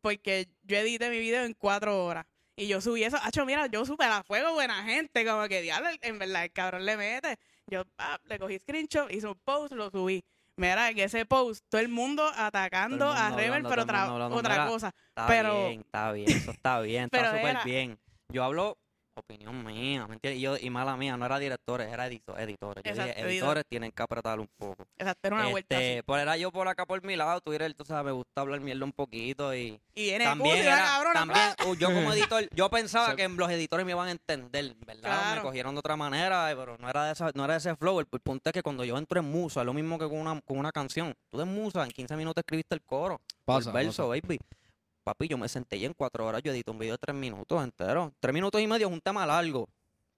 porque 0.00 0.48
yo 0.62 0.76
edité 0.76 1.10
mi 1.10 1.18
video 1.18 1.44
en 1.44 1.54
cuatro 1.54 2.04
horas. 2.04 2.26
Y 2.56 2.68
yo 2.68 2.80
subí 2.80 3.02
eso. 3.04 3.16
Hacho, 3.22 3.46
mira, 3.46 3.66
yo 3.66 3.84
super 3.86 4.10
a 4.10 4.22
fuego, 4.22 4.52
buena 4.52 4.82
gente. 4.84 5.24
Como 5.24 5.48
que 5.48 5.62
diablo, 5.62 5.88
en 6.02 6.18
verdad, 6.18 6.44
el 6.44 6.52
cabrón 6.52 6.84
le 6.84 6.96
mete. 6.96 7.38
Yo 7.66 7.84
ah, 7.98 8.18
le 8.24 8.38
cogí 8.38 8.58
screenshot, 8.58 9.10
hice 9.10 9.26
un 9.26 9.38
post, 9.44 9.72
lo 9.72 9.90
subí. 9.90 10.22
Mira, 10.56 10.92
que 10.92 11.04
ese 11.04 11.24
post, 11.24 11.64
todo 11.70 11.80
el 11.80 11.88
mundo 11.88 12.30
atacando 12.36 13.10
el 13.12 13.16
a 13.16 13.30
Rebel, 13.30 13.46
hablando, 13.46 13.68
pero 13.70 13.82
otra, 13.82 14.02
hablando. 14.04 14.36
otra 14.36 14.54
Mira, 14.54 14.66
cosa. 14.66 14.94
Está 15.08 15.26
pero- 15.26 15.68
bien, 15.68 15.80
está 15.80 16.12
bien, 16.12 16.28
eso 16.30 16.50
está 16.50 16.80
bien, 16.80 17.04
está 17.12 17.30
súper 17.36 17.58
bien. 17.64 17.98
Yo 18.28 18.44
hablo 18.44 18.76
opinión 19.20 19.64
mía, 19.64 20.06
¿me 20.06 20.14
entiendes? 20.14 20.38
Y, 20.38 20.42
yo, 20.42 20.56
y 20.56 20.68
mala 20.70 20.96
mía, 20.96 21.16
no 21.16 21.24
era 21.26 21.38
directores, 21.38 21.92
era 21.92 22.06
edito- 22.08 22.36
editores. 22.38 22.82
Yo 22.84 22.90
Exacto, 22.90 23.08
dije, 23.14 23.20
editor. 23.20 23.30
editores 23.30 23.64
tienen 23.68 23.92
que 23.92 24.02
apretar 24.02 24.40
un 24.40 24.48
poco. 24.58 24.84
Exacto, 24.98 25.28
era 25.28 25.36
una 25.36 25.48
vuelta 25.48 25.76
así. 25.76 25.84
Este, 25.84 26.02
pues 26.02 26.22
era 26.22 26.36
yo 26.36 26.50
por 26.52 26.66
acá 26.68 26.84
por 26.86 27.02
mi 27.04 27.16
lado, 27.16 27.40
Twitter, 27.40 27.72
tú 27.74 27.84
sabes, 27.84 28.04
me 28.04 28.12
gusta 28.12 28.40
hablar 28.40 28.60
mierda 28.60 28.84
un 28.84 28.92
poquito 28.92 29.54
y 29.54 29.80
Y 29.94 30.02
viene 30.04 30.24
también 30.24 30.58
la 30.58 30.62
era, 30.64 30.84
cabrona, 30.84 31.14
también 31.14 31.46
uh, 31.66 31.74
yo 31.74 31.88
como 31.92 32.12
editor, 32.12 32.48
yo 32.52 32.68
pensaba 32.70 33.16
que 33.16 33.28
los 33.28 33.50
editores 33.50 33.86
me 33.86 33.92
iban 33.92 34.08
a 34.08 34.10
entender, 34.10 34.74
¿verdad? 34.86 35.02
Claro. 35.02 35.36
Me 35.36 35.42
cogieron 35.42 35.74
de 35.74 35.78
otra 35.78 35.96
manera, 35.96 36.50
eh, 36.50 36.56
pero 36.56 36.76
no 36.78 36.88
era 36.90 37.04
de 37.04 37.12
esa, 37.12 37.30
no 37.34 37.44
era 37.44 37.54
de 37.54 37.58
ese 37.58 37.76
flow. 37.76 38.00
El, 38.00 38.06
el 38.12 38.20
punto 38.20 38.50
es 38.50 38.52
que 38.52 38.62
cuando 38.62 38.84
yo 38.84 38.98
entro 38.98 39.20
en 39.20 39.30
musa, 39.30 39.60
es 39.60 39.66
lo 39.66 39.72
mismo 39.72 39.98
que 39.98 40.06
con 40.08 40.18
una, 40.18 40.40
con 40.40 40.58
una 40.58 40.72
canción. 40.72 41.14
Tú 41.30 41.38
de 41.38 41.44
musa, 41.44 41.84
en 41.84 41.90
15 41.90 42.16
minutos 42.16 42.42
escribiste 42.42 42.74
el 42.74 42.82
coro, 42.82 43.20
Pasa, 43.44 43.70
el 43.70 43.74
verso, 43.74 44.08
pasa. 44.08 44.20
baby. 44.26 44.38
Papi, 45.02 45.28
yo 45.28 45.38
me 45.38 45.48
senté 45.48 45.76
y 45.76 45.84
en 45.86 45.94
cuatro 45.94 46.26
horas 46.26 46.42
yo 46.42 46.52
edito 46.52 46.72
un 46.72 46.78
video 46.78 46.94
de 46.94 46.98
tres 46.98 47.16
minutos 47.16 47.62
entero. 47.62 48.12
Tres 48.20 48.34
minutos 48.34 48.60
y 48.60 48.66
medio 48.66 48.86
es 48.88 48.92
un 48.92 49.00
tema 49.00 49.24
largo 49.26 49.68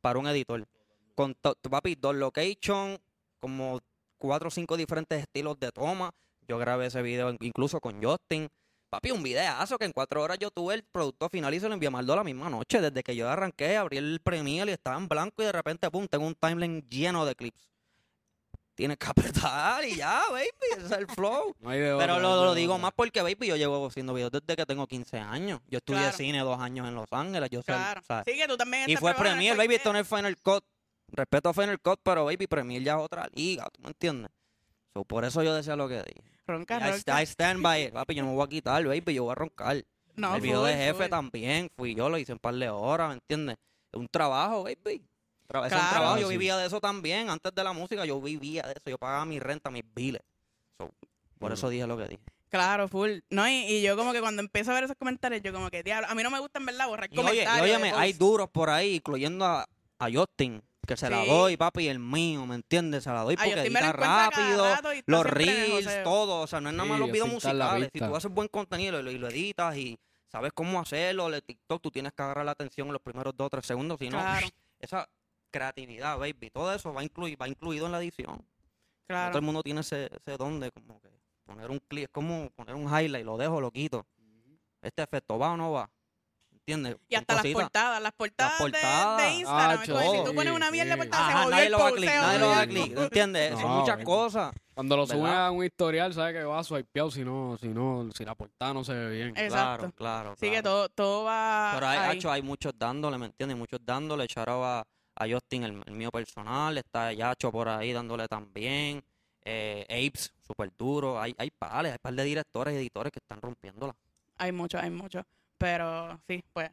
para 0.00 0.18
un 0.18 0.26
editor. 0.26 0.66
Con 1.14 1.34
papi, 1.34 1.94
dos 1.94 2.14
location, 2.16 2.98
como 3.38 3.80
cuatro 4.18 4.48
o 4.48 4.50
cinco 4.50 4.76
diferentes 4.76 5.20
estilos 5.20 5.58
de 5.60 5.70
toma. 5.70 6.10
Yo 6.48 6.58
grabé 6.58 6.86
ese 6.86 7.00
video 7.02 7.30
in- 7.30 7.38
incluso 7.40 7.80
con 7.80 8.02
Justin. 8.02 8.48
Papi, 8.90 9.10
un 9.10 9.22
videazo 9.22 9.78
que 9.78 9.84
en 9.86 9.92
cuatro 9.92 10.22
horas 10.22 10.38
yo 10.38 10.50
tuve 10.50 10.74
el 10.74 10.82
producto 10.82 11.28
final 11.30 11.54
y 11.54 11.60
se 11.60 11.68
lo 11.68 11.74
envié 11.74 11.86
a 11.86 11.90
Maldo 11.90 12.14
la 12.16 12.24
misma 12.24 12.50
noche. 12.50 12.80
Desde 12.80 13.02
que 13.02 13.16
yo 13.16 13.28
arranqué, 13.28 13.76
abrí 13.76 13.96
el 13.96 14.20
Premiere 14.22 14.70
y 14.70 14.74
estaba 14.74 14.98
en 14.98 15.08
blanco 15.08 15.42
y 15.42 15.46
de 15.46 15.52
repente, 15.52 15.90
pum, 15.90 16.06
tengo 16.08 16.26
un 16.26 16.34
timeline 16.34 16.84
lleno 16.90 17.24
de 17.24 17.34
clips. 17.34 17.71
Tienes 18.82 18.98
que 18.98 19.06
apretar 19.06 19.84
y 19.84 19.94
ya, 19.94 20.24
baby, 20.32 20.48
ese 20.76 20.86
es 20.86 20.90
el 20.90 21.06
flow. 21.06 21.54
No 21.60 21.70
hay 21.70 21.78
de 21.78 21.94
Pero 21.96 22.18
lo, 22.18 22.44
no 22.46 22.52
digo 22.52 22.78
más 22.80 22.90
porque, 22.96 23.22
baby, 23.22 23.46
yo 23.46 23.54
llevo 23.54 23.86
haciendo 23.86 24.12
videos 24.12 24.32
desde 24.32 24.56
que 24.56 24.66
tengo 24.66 24.88
15 24.88 25.20
años. 25.20 25.60
Yo 25.68 25.78
estudié 25.78 26.00
Claro. 26.00 26.16
cine 26.16 26.38
dos 26.40 26.58
años 26.60 26.88
en 26.88 26.96
Los 26.96 27.06
Ángeles. 27.12 27.48
Yo 27.50 27.60
sé, 27.60 27.66
Claro. 27.66 28.00
¿sabes? 28.04 28.24
Sí, 28.26 28.36
que 28.36 28.48
tú 28.48 28.56
también 28.56 28.90
Y 28.90 28.96
fue 28.96 29.14
Premiere, 29.14 29.56
baby, 29.56 29.76
esto 29.76 29.92
no 29.92 30.00
es 30.00 30.08
Final 30.08 30.36
Cut. 30.42 30.64
Respeto 31.12 31.50
a 31.50 31.54
Final 31.54 31.78
Cut, 31.80 32.00
pero, 32.02 32.24
baby, 32.24 32.48
Premiere 32.48 32.84
ya 32.84 32.94
es 32.94 32.98
otra 33.02 33.28
liga, 33.32 33.68
¿tú 33.72 33.82
me 33.82 33.88
entiendes? 33.90 34.32
So, 34.92 35.04
por 35.04 35.24
eso 35.24 35.44
yo 35.44 35.54
decía 35.54 35.76
lo 35.76 35.86
que 35.88 36.02
dije. 36.02 36.22
Ronca, 36.48 36.78
I, 36.78 36.90
ronca. 36.90 37.22
I 37.22 37.26
stand 37.26 37.62
by 37.62 37.84
it, 37.84 37.92
papi, 37.92 38.16
yo 38.16 38.24
no 38.24 38.30
me 38.30 38.34
voy 38.34 38.46
a 38.46 38.48
quitar, 38.48 38.84
baby, 38.84 39.14
yo 39.14 39.22
voy 39.22 39.30
a 39.30 39.36
roncar. 39.36 39.84
No, 40.16 40.34
el 40.34 40.40
video 40.40 40.64
de 40.64 40.74
jefe 40.74 41.08
también, 41.08 41.70
fui 41.76 41.94
yo, 41.94 42.08
lo 42.08 42.18
hice 42.18 42.32
un 42.32 42.40
par 42.40 42.54
de 42.56 42.68
horas, 42.68 43.10
¿me 43.10 43.14
entiendes? 43.14 43.58
Es 43.92 44.00
un 44.00 44.08
trabajo, 44.08 44.64
baby. 44.64 45.06
Tra- 45.52 45.66
es 45.66 45.72
un 45.72 45.78
Claro. 45.78 45.90
trabajo, 45.96 46.18
yo 46.18 46.28
vivía 46.28 46.56
de 46.56 46.66
eso 46.66 46.80
también. 46.80 47.28
Antes 47.30 47.54
de 47.54 47.62
la 47.64 47.72
música, 47.72 48.04
yo 48.04 48.20
vivía 48.20 48.62
de 48.62 48.72
eso. 48.72 48.82
Yo 48.86 48.98
pagaba 48.98 49.24
mi 49.24 49.38
renta, 49.38 49.70
mis 49.70 49.84
biles. 49.94 50.22
So, 50.78 50.90
por 51.38 51.52
eso 51.52 51.68
dije 51.68 51.86
lo 51.86 51.96
que 51.96 52.04
dije. 52.08 52.22
Claro, 52.48 52.86
full. 52.88 53.18
No, 53.30 53.48
y, 53.48 53.52
y 53.64 53.82
yo 53.82 53.96
como 53.96 54.12
que 54.12 54.20
cuando 54.20 54.40
empiezo 54.42 54.70
a 54.72 54.74
ver 54.74 54.84
esos 54.84 54.96
comentarios, 54.96 55.42
yo 55.42 55.52
como 55.52 55.70
que, 55.70 55.82
diablo, 55.82 56.06
a 56.08 56.14
mí 56.14 56.22
no 56.22 56.30
me 56.30 56.38
gusta 56.38 56.58
en 56.58 56.66
verdad 56.66 56.86
borrar 56.86 57.08
Y, 57.10 57.18
oye, 57.18 57.28
comentarios. 57.44 57.62
óyeme, 57.62 57.92
hay 57.92 58.12
duros 58.12 58.48
por 58.50 58.68
ahí, 58.68 58.96
incluyendo 58.96 59.44
a, 59.46 59.66
a 59.98 60.08
Justin, 60.12 60.62
que 60.86 60.96
se 60.96 61.08
la 61.08 61.24
doy, 61.24 61.56
papi, 61.56 61.88
el 61.88 61.98
mío, 61.98 62.44
¿me 62.44 62.56
entiendes? 62.56 63.04
Se 63.04 63.10
la 63.10 63.22
doy 63.22 63.36
porque 63.36 63.52
edita 63.52 63.92
rápido, 63.92 64.66
los 65.06 65.24
reels, 65.24 66.02
todo. 66.04 66.40
O 66.42 66.46
sea, 66.46 66.60
no 66.60 66.68
es 66.68 66.74
nada 66.74 66.86
más 66.88 66.96
Sí, 66.98 67.00
los 67.04 67.12
videos 67.12 67.28
musicales. 67.30 67.88
Si 67.92 67.98
tú 68.00 68.16
haces 68.16 68.30
buen 68.30 68.48
contenido 68.48 69.00
y 69.00 69.02
lo, 69.02 69.10
y 69.10 69.18
lo 69.18 69.28
editas 69.28 69.76
y 69.76 69.98
sabes 70.28 70.52
cómo 70.52 70.78
hacerlo, 70.80 71.32
el 71.32 71.42
TikTok, 71.42 71.80
tú 71.80 71.90
tienes 71.90 72.12
que 72.12 72.22
agarrar 72.22 72.44
la 72.44 72.52
atención 72.52 72.86
en 72.88 72.92
los 72.94 73.02
primeros 73.02 73.34
dos 73.36 73.46
o 73.46 73.50
tres 73.50 73.64
segundos. 73.64 73.98
Si 73.98 74.10
no, 74.10 74.18
Claro, 74.18 74.46
esa 74.78 75.08
creatividad, 75.52 76.18
baby, 76.18 76.50
todo 76.50 76.74
eso 76.74 76.92
va, 76.92 77.04
incluir, 77.04 77.40
va 77.40 77.46
incluido 77.46 77.86
en 77.86 77.92
la 77.92 77.98
edición. 77.98 78.36
No 78.38 78.44
claro. 79.06 79.30
todo 79.30 79.38
el 79.38 79.44
mundo 79.44 79.62
tiene 79.62 79.82
ese, 79.82 80.08
ese 80.14 80.36
don 80.36 80.58
de 80.58 80.70
como 80.72 81.00
que 81.00 81.10
poner 81.44 81.70
un 81.70 81.78
clip, 81.80 82.04
es 82.04 82.10
como 82.10 82.50
poner 82.50 82.74
un 82.74 82.84
highlight, 82.84 83.24
lo 83.24 83.36
dejo, 83.36 83.60
lo 83.60 83.70
quito. 83.70 84.06
Este 84.80 85.02
efecto 85.02 85.38
va 85.38 85.52
o 85.52 85.56
no 85.56 85.70
va. 85.72 85.88
¿Entiendes? 86.50 86.96
Y 87.08 87.16
hasta 87.16 87.34
las 87.34 87.46
portadas, 87.48 88.00
las 88.02 88.12
portadas, 88.12 88.58
de- 88.58 88.64
portadas. 88.64 89.22
de, 89.22 89.34
Instagram. 89.34 89.78
Ah, 89.80 89.84
si 89.84 89.92
tú 89.92 90.28
sí, 90.28 90.34
pones 90.34 90.52
una 90.52 90.70
mierda 90.70 90.94
de 90.96 91.02
sí. 91.02 91.08
portada, 91.08 91.26
se 91.26 91.32
Ajá, 91.32 91.42
jodió 91.42 91.50
nadie 91.56 91.66
el 91.66 91.74
a 91.74 91.78
post, 91.78 91.98
se 91.98 92.04
nadie 92.06 92.38
lo 92.38 92.46
va 92.46 92.52
a 92.52 92.56
jodió 92.56 92.62
el 92.62 92.68
clic. 92.68 92.98
¿entiendes? 92.98 93.50
Son 93.52 93.62
No, 93.62 93.80
muchas 93.80 94.04
cosas. 94.04 94.54
Cuando 94.74 94.96
lo 94.96 95.06
suben 95.06 95.26
a 95.26 95.50
un 95.50 95.64
historial, 95.64 96.14
sabe 96.14 96.32
que 96.34 96.44
va 96.44 96.62
swipeado 96.62 97.10
si 97.10 97.24
no, 97.24 97.58
si 97.60 97.68
no, 97.68 98.08
si 98.16 98.24
la 98.24 98.34
portada 98.36 98.72
no 98.74 98.84
se 98.84 98.94
ve 98.94 99.10
bien. 99.10 99.28
Exacto. 99.36 99.90
Claro, 99.90 99.92
claro. 99.96 100.34
Sí, 100.36 100.46
que 100.46 100.62
claro. 100.62 100.62
todo, 100.62 100.88
todo 100.90 101.24
va 101.24 101.72
Pero 101.74 101.88
hay, 101.88 101.98
ahí. 101.98 102.16
hacho, 102.16 102.30
hay 102.30 102.42
muchos 102.42 102.72
dándole, 102.78 103.18
¿me 103.18 103.26
entiendes? 103.26 103.58
Muchos 103.58 103.80
dándole. 103.84 104.28
Charo 104.28 104.84
Justin, 105.28 105.64
el, 105.64 105.82
el 105.86 105.92
mío 105.94 106.10
personal. 106.10 106.76
Está 106.78 107.12
Yacho 107.12 107.50
por 107.50 107.68
ahí 107.68 107.92
dándole 107.92 108.28
también. 108.28 109.02
Eh, 109.44 109.84
Apes, 109.88 110.32
súper 110.46 110.70
duro. 110.76 111.20
Hay, 111.20 111.34
hay 111.38 111.50
pares, 111.50 111.92
hay 111.92 111.98
par 111.98 112.14
de 112.14 112.24
directores 112.24 112.74
y 112.74 112.76
editores 112.76 113.12
que 113.12 113.18
están 113.18 113.40
rompiéndola. 113.40 113.94
Hay 114.38 114.52
mucho, 114.52 114.78
hay 114.78 114.90
mucho. 114.90 115.22
Pero 115.58 116.20
sí, 116.28 116.44
pues. 116.52 116.70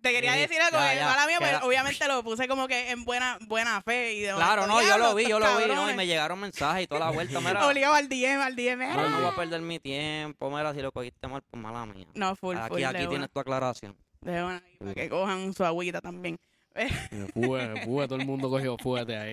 Te 0.00 0.12
quería 0.12 0.34
Sí, 0.34 0.40
decir 0.40 0.60
algo, 0.60 0.76
ya, 0.76 0.92
eh, 0.92 0.96
ya, 0.98 1.06
mala 1.06 1.26
mía, 1.26 1.38
pues 1.38 1.62
obviamente 1.62 2.06
lo 2.06 2.22
puse 2.22 2.46
como 2.46 2.68
que 2.68 2.90
en 2.90 3.06
buena 3.06 3.38
buena 3.48 3.80
fe 3.80 4.12
y 4.12 4.20
de 4.20 4.34
Claro, 4.34 4.66
no, 4.66 4.74
yo 4.82 4.88
lo 4.88 4.96
"Diablo, 4.96 5.14
vi, 5.14 5.26
yo 5.28 5.38
lo 5.38 5.46
vi, 5.56 5.62
¿no? 5.62 5.64
Y 5.64 5.68
cabrones". 5.68 5.96
me 5.96 6.06
llegaron 6.06 6.40
mensajes 6.40 6.84
y 6.84 6.86
toda 6.86 7.00
la 7.00 7.10
vuelta. 7.10 7.40
Mira, 7.40 7.66
Obligado 7.66 7.94
al 7.94 8.06
DM, 8.10 8.42
al 8.42 8.54
DM. 8.54 8.76
mira. 8.76 9.08
no 9.08 9.16
voy 9.20 9.28
a 9.28 9.34
perder 9.34 9.62
mi 9.62 9.78
tiempo. 9.80 10.50
Mira, 10.50 10.74
si 10.74 10.82
lo 10.82 10.92
cogiste 10.92 11.26
mal, 11.26 11.40
pues 11.50 11.62
mala 11.62 11.86
mía. 11.86 12.06
No, 12.12 12.36
full, 12.36 12.54
full. 12.68 12.84
Aquí, 12.84 12.84
aquí 12.84 13.00
una, 13.00 13.08
tienes 13.08 13.30
tu 13.30 13.40
aclaración. 13.40 13.96
de 14.20 14.42
una, 14.44 14.62
para 14.78 14.92
que 14.94 15.08
cojan 15.08 15.54
su 15.54 15.64
agüita 15.64 16.02
también. 16.02 16.38
Me 16.74 17.26
Fue, 17.28 17.82
fue, 17.84 18.08
todo 18.08 18.18
el 18.18 18.26
mundo 18.26 18.50
cogió 18.50 18.76
fuerte 18.78 19.16
ahí. 19.16 19.32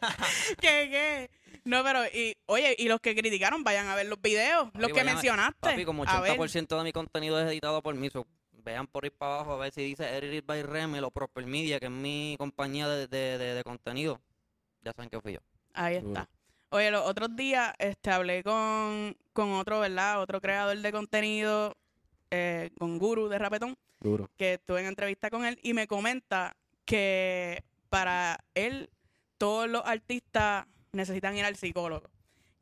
¿Qué, 0.60 0.88
qué? 0.90 1.30
No, 1.64 1.82
pero, 1.84 2.04
y, 2.06 2.36
oye, 2.46 2.74
y 2.78 2.88
los 2.88 3.00
que 3.00 3.14
criticaron, 3.14 3.62
vayan 3.62 3.86
a 3.88 3.94
ver 3.94 4.06
los 4.06 4.20
videos, 4.20 4.68
los 4.74 4.88
que 4.88 4.94
vayan 4.94 5.14
mencionaste. 5.14 5.58
Papi, 5.60 5.84
como 5.84 6.04
A 6.06 6.20
ver. 6.20 6.36
80% 6.38 6.76
de 6.78 6.84
mi 6.84 6.92
contenido 6.92 7.40
es 7.40 7.46
editado 7.46 7.80
por 7.82 7.94
mí. 7.94 8.10
so, 8.10 8.26
vean 8.64 8.86
por 8.86 9.04
ir 9.04 9.12
para 9.12 9.34
abajo 9.36 9.52
a 9.54 9.56
ver 9.56 9.72
si 9.72 9.82
dice 9.82 10.04
Edited 10.16 10.44
by 10.44 10.62
Remel 10.62 11.04
o 11.04 11.10
Proper 11.10 11.46
Media, 11.46 11.78
que 11.80 11.86
es 11.86 11.92
mi 11.92 12.34
compañía 12.38 12.88
de, 12.88 13.06
de, 13.06 13.38
de- 13.38 13.54
de 13.54 13.64
contenido. 13.64 14.20
Ya 14.82 14.92
saben 14.92 15.08
que 15.10 15.20
fui 15.20 15.32
yo. 15.34 15.40
Ahí 15.74 15.96
está. 15.96 16.28
Oye, 16.70 16.90
los 16.90 17.04
otros 17.06 17.34
días 17.36 17.72
este, 17.78 18.10
hablé 18.10 18.42
con, 18.42 19.16
con 19.32 19.52
otro, 19.52 19.80
¿verdad? 19.80 20.20
Otro 20.20 20.40
creador 20.40 20.76
de 20.78 20.90
contenido, 20.92 21.76
eh, 22.30 22.70
con 22.78 22.98
Guru 22.98 23.28
de 23.28 23.38
Rapetón, 23.38 23.76
Duro. 24.00 24.28
que 24.36 24.54
estuve 24.54 24.80
en 24.80 24.86
entrevista 24.86 25.28
con 25.30 25.44
él 25.44 25.58
y 25.62 25.74
me 25.74 25.86
comenta 25.86 26.56
que 26.84 27.62
para 27.88 28.38
él 28.54 28.90
todos 29.38 29.68
los 29.68 29.82
artistas 29.84 30.66
necesitan 30.92 31.36
ir 31.36 31.44
al 31.44 31.56
psicólogo. 31.56 32.08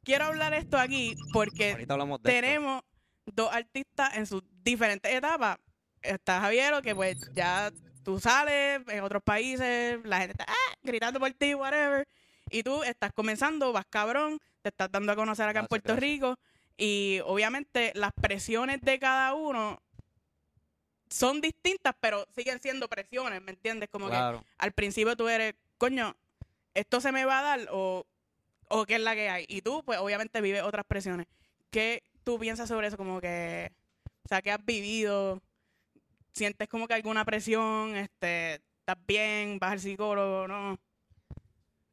Quiero 0.03 0.25
hablar 0.27 0.55
esto 0.55 0.79
aquí 0.79 1.15
porque 1.33 1.73
esto. 1.81 2.19
tenemos 2.23 2.83
dos 3.27 3.53
artistas 3.53 4.17
en 4.17 4.27
sus 4.27 4.43
diferentes 4.62 5.12
etapas. 5.12 5.59
Está 6.03 6.41
Javiero, 6.41 6.81
que 6.81 6.95
pues 6.95 7.19
ya 7.35 7.71
tú 8.03 8.19
sales 8.19 8.81
en 8.89 9.05
otros 9.05 9.23
países, 9.23 9.99
la 10.05 10.19
gente 10.21 10.33
está 10.33 10.47
"Ah", 10.49 10.75
gritando 10.83 11.21
por 11.21 11.31
ti, 11.33 11.55
whatever. 11.55 12.09
Y 12.50 12.62
tú 12.62 12.83
estás 12.83 13.12
comenzando, 13.12 13.73
vas 13.73 13.85
cabrón, 13.89 14.41
te 14.62 14.71
estás 14.71 14.91
dando 14.91 15.12
a 15.12 15.17
conocer 15.17 15.47
acá 15.49 15.61
en 15.61 15.67
Puerto 15.67 15.93
gracias. 15.93 16.11
Rico. 16.11 16.37
Y 16.79 17.21
obviamente 17.27 17.93
las 17.95 18.12
presiones 18.19 18.81
de 18.81 18.99
cada 18.99 19.35
uno 19.35 19.83
son 21.11 21.40
distintas, 21.40 21.95
pero 22.00 22.26
siguen 22.35 22.61
siendo 22.61 22.88
presiones, 22.88 23.43
¿me 23.43 23.50
entiendes? 23.50 23.90
Como 23.90 24.09
que 24.09 24.17
al 24.17 24.73
principio 24.73 25.17
tú 25.17 25.29
eres, 25.29 25.55
coño, 25.76 26.17
¿esto 26.73 27.00
se 27.00 27.12
me 27.12 27.25
va 27.25 27.40
a 27.40 27.43
dar 27.43 27.69
o, 27.73 28.07
o 28.69 28.87
qué 28.87 28.95
es 28.95 29.00
la 29.00 29.14
que 29.14 29.29
hay? 29.29 29.45
Y 29.49 29.61
tú, 29.61 29.83
pues 29.85 29.99
obviamente 29.99 30.40
vives 30.40 30.62
otras 30.62 30.87
presiones. 30.87 31.26
¿Qué 31.71 32.05
tú 32.23 32.38
piensas 32.38 32.69
sobre 32.69 32.87
eso? 32.87 32.97
Como 32.97 33.21
que, 33.21 33.73
o 34.25 34.29
sea, 34.29 34.40
¿qué 34.40 34.52
has 34.52 34.64
vivido? 34.64 35.43
¿Sientes 36.33 36.69
como 36.69 36.87
que 36.87 36.95
alguna 36.95 37.25
presión? 37.25 37.97
Este, 37.97 38.55
¿Estás 38.55 38.97
bien? 39.07 39.59
¿Vas 39.59 39.73
al 39.73 39.81
psicólogo? 39.81 40.47
¿No? 40.47 40.79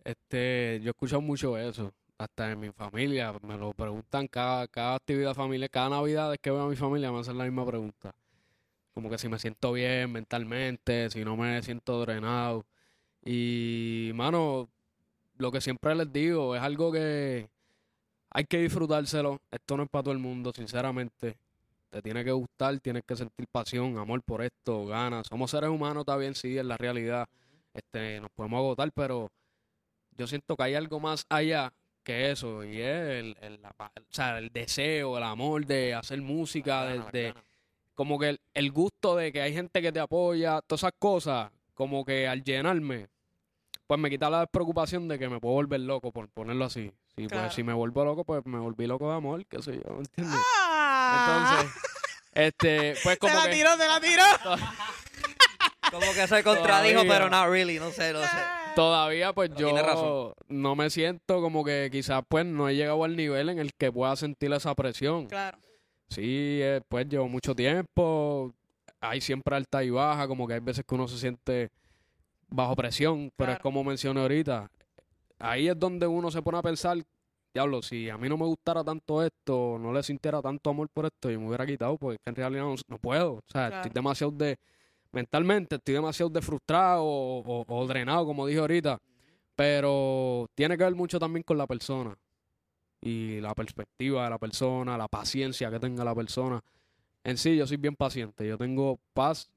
Este, 0.03 0.79
yo 0.81 0.89
he 0.89 0.91
escuchado 0.91 1.21
mucho 1.21 1.57
eso, 1.57 1.91
hasta 2.17 2.51
en 2.51 2.59
mi 2.59 2.71
familia, 2.71 3.33
me 3.41 3.57
lo 3.57 3.73
preguntan 3.73 4.27
cada, 4.27 4.67
cada 4.67 4.95
actividad 4.95 5.33
familiar, 5.33 5.69
cada 5.69 5.89
Navidad 5.89 6.33
es 6.33 6.39
que 6.39 6.49
veo 6.49 6.61
a 6.61 6.69
mi 6.69 6.77
familia 6.77 7.11
me 7.11 7.19
hacen 7.19 7.37
la 7.37 7.43
misma 7.43 7.65
pregunta. 7.65 8.15
Como 8.97 9.11
que 9.11 9.19
si 9.19 9.29
me 9.29 9.37
siento 9.37 9.73
bien 9.73 10.11
mentalmente, 10.11 11.11
si 11.11 11.23
no 11.23 11.37
me 11.37 11.61
siento 11.61 12.01
drenado. 12.01 12.65
Y, 13.23 14.09
mano, 14.15 14.69
lo 15.37 15.51
que 15.51 15.61
siempre 15.61 15.93
les 15.93 16.11
digo 16.11 16.55
es 16.55 16.63
algo 16.63 16.91
que 16.91 17.47
hay 18.31 18.45
que 18.45 18.57
disfrutárselo. 18.57 19.39
Esto 19.51 19.77
no 19.77 19.83
es 19.83 19.89
para 19.89 20.01
todo 20.01 20.13
el 20.13 20.19
mundo, 20.19 20.51
sinceramente. 20.51 21.37
Te 21.91 22.01
tiene 22.01 22.25
que 22.25 22.31
gustar, 22.31 22.79
tienes 22.79 23.03
que 23.05 23.15
sentir 23.15 23.45
pasión, 23.51 23.99
amor 23.99 24.23
por 24.23 24.41
esto, 24.41 24.87
ganas. 24.87 25.27
Somos 25.27 25.51
seres 25.51 25.69
humanos, 25.69 26.01
está 26.01 26.17
bien, 26.17 26.33
sí, 26.33 26.57
es 26.57 26.65
la 26.65 26.75
realidad. 26.77 27.27
Este, 27.75 28.19
nos 28.19 28.31
podemos 28.31 28.57
agotar, 28.57 28.91
pero 28.93 29.29
yo 30.17 30.25
siento 30.25 30.55
que 30.57 30.63
hay 30.63 30.73
algo 30.73 30.99
más 30.99 31.23
allá 31.29 31.71
que 32.03 32.31
eso, 32.31 32.63
y 32.63 32.81
es 32.81 33.09
el, 33.19 33.37
el- 33.41 33.61
la 33.61 33.69
pa- 33.73 33.91
o 33.95 34.01
sea, 34.09 34.39
el 34.39 34.49
deseo, 34.49 35.19
el 35.19 35.23
amor 35.23 35.67
de 35.67 35.93
hacer 35.93 36.19
música, 36.19 36.85
de, 36.85 36.93
de- 37.11 37.23
ganas. 37.33 37.43
Como 37.97 38.19
que 38.19 38.29
el, 38.29 38.41
el 38.53 38.71
gusto 38.71 39.15
de 39.15 39.31
que 39.33 39.41
hay 39.41 39.53
gente 39.53 39.81
que 39.81 39.91
te 39.91 39.99
apoya, 39.99 40.61
todas 40.61 40.81
esas 40.83 40.93
cosas, 40.99 41.49
como 41.73 42.05
que 42.05 42.27
al 42.27 42.43
llenarme, 42.43 43.07
pues 43.87 43.99
me 43.99 44.09
quita 44.11 44.29
la 44.29 44.45
preocupación 44.45 45.07
de 45.07 45.17
que 45.17 45.27
me 45.29 45.39
puedo 45.39 45.55
volver 45.55 45.79
loco, 45.79 46.11
por 46.11 46.29
ponerlo 46.29 46.65
así. 46.65 46.91
Si, 47.15 47.25
Claro. 47.25 47.43
pues, 47.45 47.55
si 47.55 47.63
me 47.63 47.73
vuelvo 47.73 48.05
loco, 48.05 48.23
pues 48.23 48.45
me 48.45 48.59
volví 48.59 48.85
loco 48.85 49.09
de 49.09 49.15
amor, 49.17 49.43
qué 49.47 49.61
sé 49.63 49.73
yo, 49.83 49.93
¿me 49.93 49.99
entiendes? 50.01 50.39
¡Ah! 50.61 51.57
Entonces, 51.63 51.81
este, 52.33 52.93
pues 53.01 53.15
se 53.15 53.17
como 53.17 53.33
la 53.33 53.45
que... 53.45 53.51
tiró, 53.55 53.71
se 53.75 53.87
la 53.87 53.99
tiró. 53.99 54.23
Como 55.91 56.05
que 56.13 56.27
se 56.27 56.43
contradijo, 56.43 57.01
Todavía. 57.03 57.13
pero 57.13 57.29
not 57.29 57.47
really, 57.49 57.79
no 57.79 57.91
sé, 57.91 58.11
no 58.11 58.21
sé. 58.21 58.27
Todavía, 58.75 59.31
pues 59.31 59.49
Pero 59.55 59.69
tiene 59.69 59.79
yo 59.81 59.87
razón. 59.87 60.33
no 60.49 60.75
me 60.75 60.89
siento 60.89 61.41
como 61.41 61.63
que 61.63 61.87
quizás 61.91 62.23
pues 62.27 62.45
no 62.45 62.67
he 62.67 62.75
llegado 62.75 63.03
al 63.05 63.15
nivel 63.15 63.47
en 63.49 63.57
el 63.57 63.73
que 63.73 63.89
pueda 63.91 64.13
sentir 64.17 64.51
esa 64.51 64.75
presión. 64.75 65.27
Claro. 65.27 65.57
Sí, 66.09 66.59
eh, 66.61 66.81
pues 66.87 67.07
llevo 67.09 67.27
mucho 67.27 67.53
tiempo, 67.55 68.53
hay 69.01 69.19
siempre 69.21 69.55
alta 69.55 69.83
y 69.83 69.89
baja, 69.89 70.27
como 70.27 70.47
que 70.47 70.53
hay 70.55 70.59
veces 70.59 70.85
que 70.87 70.95
uno 70.95 71.07
se 71.07 71.17
siente 71.17 71.69
bajo 72.49 72.75
presión, 72.75 73.31
pero 73.35 73.51
es 73.53 73.59
como 73.59 73.83
mencioné 73.83 74.21
ahorita, 74.21 74.69
ahí 75.39 75.67
es 75.67 75.77
donde 75.77 76.07
uno 76.07 76.31
se 76.31 76.41
pone 76.41 76.57
a 76.57 76.61
pensar, 76.61 76.97
diablo, 77.53 77.81
si 77.81 78.09
a 78.09 78.17
mí 78.17 78.29
no 78.29 78.37
me 78.37 78.45
gustara 78.45 78.83
tanto 78.83 79.21
esto, 79.21 79.77
no 79.79 79.91
le 79.91 80.01
sintiera 80.01 80.41
tanto 80.41 80.69
amor 80.69 80.87
por 80.89 81.05
esto, 81.07 81.29
yo 81.29 81.39
me 81.41 81.47
hubiera 81.47 81.65
quitado, 81.65 81.97
porque 81.97 82.17
en 82.25 82.35
realidad 82.35 82.61
no, 82.63 82.75
no 82.87 82.97
puedo. 82.99 83.33
O 83.33 83.41
sea, 83.47 83.67
Claro. 83.67 83.75
estoy 83.75 83.91
demasiado 83.93 84.31
de, 84.31 84.57
mentalmente, 85.11 85.75
estoy 85.75 85.95
demasiado 85.95 86.29
de 86.29 86.41
frustrado 86.41 87.03
o, 87.03 87.39
o- 87.41 87.65
o 87.67 87.87
drenado, 87.87 88.25
como 88.25 88.45
dije 88.47 88.59
ahorita. 88.59 88.99
Pero 89.55 90.47
tiene 90.55 90.77
que 90.77 90.83
ver 90.83 90.95
mucho 90.95 91.19
también 91.19 91.43
con 91.43 91.57
la 91.57 91.65
persona 91.67 92.15
y 93.01 93.39
la 93.41 93.53
perspectiva 93.53 94.23
de 94.23 94.29
la 94.29 94.37
persona, 94.37 94.97
la 94.97 95.07
paciencia 95.07 95.69
que 95.69 95.79
tenga 95.79 96.03
la 96.03 96.15
persona. 96.15 96.63
En 97.23 97.37
sí, 97.37 97.55
yo 97.55 97.67
soy 97.67 97.77
bien 97.77 97.95
paciente. 97.95 98.47
Yo 98.47 98.57
tengo 98.57 98.99
paz 99.13 99.49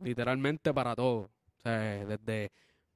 literalmente 0.00 0.72
para 0.72 0.94
todo. 0.94 1.30
O 1.58 1.60
sea, 1.62 2.04
desde, 2.04 2.50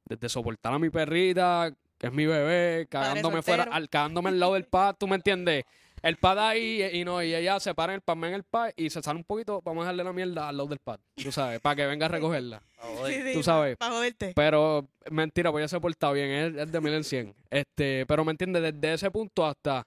desde 0.05 0.29
soportar 0.29 0.75
a 0.75 0.79
mi 0.79 0.91
perrita, 0.91 1.73
que 1.99 2.07
es 2.09 2.13
mi 2.13 2.27
bebé, 2.27 2.87
cagándome 2.89 3.43
fuera, 3.43 3.65
al, 3.65 3.89
cagándome 3.89 4.29
al 4.31 4.41
lado 4.41 4.55
del 4.55 4.65
pad, 4.65 4.97
¿tú 4.99 5.07
me 5.07 5.17
entiendes? 5.17 5.65
El 6.07 6.17
pad 6.19 6.39
ahí 6.39 6.83
y, 6.83 7.01
y 7.01 7.05
no, 7.05 7.23
y 7.23 7.35
ella 7.35 7.59
se 7.61 7.75
para 7.75 7.93
en 7.93 7.97
el 7.97 8.01
pad, 8.03 8.17
en 8.25 8.35
el 8.35 8.45
pad 8.45 8.71
y 8.77 8.91
se 8.91 9.03
sale 9.03 9.19
un 9.19 9.25
poquito, 9.25 9.61
vamos 9.63 9.83
a 9.83 9.85
dejarle 9.87 10.05
la 10.05 10.13
mierda 10.13 10.49
al 10.49 10.57
lado 10.57 10.69
del 10.69 10.79
pad, 10.79 11.01
tú 11.17 11.33
sabes, 11.33 11.61
para 11.61 11.75
que 11.77 11.87
venga 11.87 12.07
a 12.07 12.09
recogerla. 12.09 12.63
tú 13.35 13.43
sabes. 13.43 13.77
Para 13.77 13.93
joderte. 13.95 14.33
Pero, 14.35 14.89
mentira, 15.11 15.51
pues 15.51 15.65
ya 15.65 15.69
se 15.69 15.81
porta 15.81 16.13
bien, 16.13 16.31
es, 16.31 16.55
es 16.63 16.71
de 16.73 16.81
mil 16.81 16.95
en 16.95 17.05
cien. 17.05 17.35
Este, 17.51 18.05
pero 18.07 18.25
me 18.25 18.31
entiendes, 18.31 18.63
desde 18.63 18.95
ese 18.95 19.11
punto 19.11 19.45
hasta, 19.47 19.85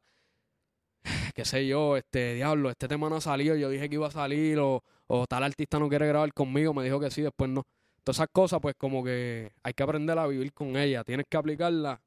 qué 1.35 1.45
sé 1.45 1.65
yo, 1.67 1.97
este, 1.97 2.35
diablo, 2.35 2.69
este 2.69 2.87
tema 2.87 3.09
no 3.09 3.17
ha 3.17 3.21
salido, 3.21 3.55
yo 3.55 3.69
dije 3.69 3.87
que 3.89 3.95
iba 3.95 4.07
a 4.07 4.11
salir, 4.11 4.59
o, 4.59 4.83
o 5.07 5.25
tal 5.27 5.43
artista 5.43 5.79
no 5.79 5.89
quiere 5.89 6.07
grabar 6.07 6.33
conmigo, 6.33 6.73
me 6.73 6.83
dijo 6.83 6.99
que 6.99 7.11
sí, 7.11 7.21
después 7.21 7.49
no. 7.49 7.63
Todas 8.03 8.17
esas 8.17 8.29
cosas, 8.31 8.59
pues 8.61 8.75
como 8.77 9.03
que 9.03 9.51
hay 9.63 9.73
que 9.73 9.83
aprender 9.83 10.17
a 10.17 10.27
vivir 10.27 10.53
con 10.53 10.75
ella, 10.77 11.03
tienes 11.03 11.25
que 11.29 11.37
aplicarla 11.37 12.01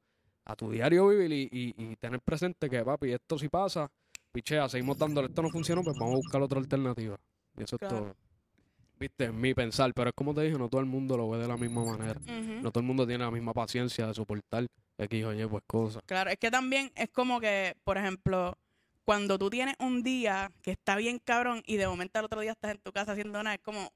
a 0.45 0.55
tu 0.55 0.69
diario 0.69 1.07
vivir 1.07 1.31
y, 1.31 1.43
y- 1.51 1.73
y 1.77 1.95
tener 1.95 2.19
presente 2.21 2.69
que, 2.69 2.83
papi, 2.83 3.13
esto 3.13 3.37
si 3.39 3.47
pasa, 3.47 3.89
pichea, 4.33 4.67
seguimos 4.67 4.97
dándole, 4.97 5.27
esto 5.29 5.41
no 5.41 5.49
funcionó, 5.49 5.81
pues 5.83 5.95
vamos 5.97 6.15
a 6.15 6.17
buscar 6.17 6.41
otra 6.41 6.59
alternativa. 6.59 7.17
Y 7.57 7.63
eso 7.63 7.77
Claro. 7.77 7.95
es 7.97 8.01
todo. 8.03 8.15
Viste, 8.99 9.25
es 9.25 9.33
mi 9.33 9.53
pensar, 9.53 9.93
pero 9.93 10.09
es 10.09 10.15
como 10.15 10.33
te 10.33 10.41
dije, 10.41 10.57
no 10.57 10.69
todo 10.69 10.81
el 10.81 10.87
mundo 10.87 11.15
lo 11.17 11.29
ve 11.29 11.37
de 11.39 11.47
la 11.47 11.57
misma 11.57 11.83
manera. 11.83 12.19
No 12.61 12.71
todo 12.71 12.79
el 12.81 12.85
mundo 12.87 13.05
tiene 13.07 13.23
la 13.23 13.31
misma 13.31 13.53
paciencia 13.53 14.07
de 14.07 14.13
soportar 14.13 14.65
X 14.97 15.25
o 15.25 15.33
Y, 15.33 15.45
pues 15.47 15.63
cosas. 15.67 16.01
Claro, 16.05 16.29
es 16.29 16.37
que 16.37 16.49
también 16.51 16.91
es 16.95 17.09
como 17.09 17.39
que, 17.39 17.75
por 17.83 17.97
ejemplo, 17.97 18.57
cuando 19.03 19.37
tú 19.37 19.49
tienes 19.49 19.75
un 19.79 20.03
día 20.03 20.51
que 20.61 20.71
está 20.71 20.95
bien 20.95 21.19
cabrón 21.19 21.61
y 21.65 21.75
de 21.77 21.87
momento 21.87 22.19
al 22.19 22.25
otro 22.25 22.39
día 22.41 22.51
estás 22.51 22.71
en 22.71 22.77
tu 22.79 22.91
casa 22.93 23.11
haciendo 23.11 23.41
nada, 23.43 23.55
es 23.55 23.61
como, 23.61 23.91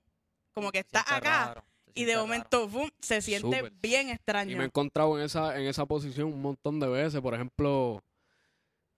como 0.53 0.71
que 0.71 0.79
estás 0.79 1.03
acá 1.09 1.45
raro, 1.47 1.63
y 1.93 2.03
de 2.03 2.17
momento 2.17 2.67
¡fum! 2.67 2.89
se 2.99 3.21
siente 3.21 3.71
bien 3.81 4.09
Y 4.09 4.11
extraño. 4.11 4.57
me 4.57 4.63
he 4.63 4.67
encontrado 4.67 5.17
en 5.17 5.25
esa, 5.25 5.57
en 5.57 5.67
esa 5.67 5.85
posición 5.85 6.33
un 6.33 6.41
montón 6.41 6.79
de 6.81 6.87
veces. 6.87 7.21
Por 7.21 7.33
ejemplo, 7.33 8.03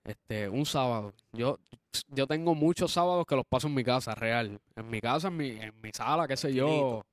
este, 0.04 0.50
un 0.50 0.66
sábado. 0.66 1.14
Yo, 1.34 1.60
yo 2.10 2.28
tengo 2.28 2.56
muchos 2.56 2.92
sábados 2.92 3.26
que 3.28 3.36
los 3.36 3.46
paso 3.46 3.68
en 3.68 3.76
mi 3.76 3.84
casa, 3.84 4.16
real. 4.16 4.60
En 4.76 4.90
mi 4.90 5.00
casa, 5.02 5.28
en 5.28 5.38
mi, 5.38 5.50
en 5.50 5.74
mi 5.82 5.92
sala, 5.94 6.28
qué 6.28 6.38
sé 6.38 6.54
yo. 6.54 7.04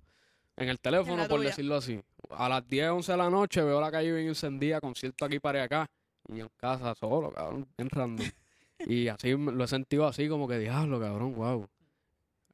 En 0.57 0.69
el 0.69 0.81
teléfono, 0.81 1.26
por 1.28 1.38
tuya. 1.38 1.50
decirlo 1.50 1.76
así. 1.76 2.00
A 2.31 2.49
las 2.49 2.66
10, 2.66 2.90
11 2.90 3.12
de 3.12 3.19
la 3.19 3.28
noche 3.31 3.62
veo 3.62 3.81
la 3.81 3.90
calle 3.90 4.12
bien 4.12 4.28
encendida, 4.28 4.81
concierto 4.81 5.25
aquí 5.25 5.38
para 5.38 5.62
acá. 5.62 5.87
Y 6.33 6.40
en 6.40 6.49
casa 6.57 6.95
solo, 6.95 7.31
cabrón, 7.31 7.69
bien 7.76 7.90
random. 7.90 8.26
y 8.87 9.09
así 9.09 9.37
me- 9.37 9.52
lo 9.52 9.64
he 9.64 9.69
sentido 9.69 10.07
así, 10.07 10.28
como 10.28 10.49
que 10.49 10.59
diablo, 10.59 10.99
cabrón, 10.99 11.35
wow. 11.35 11.69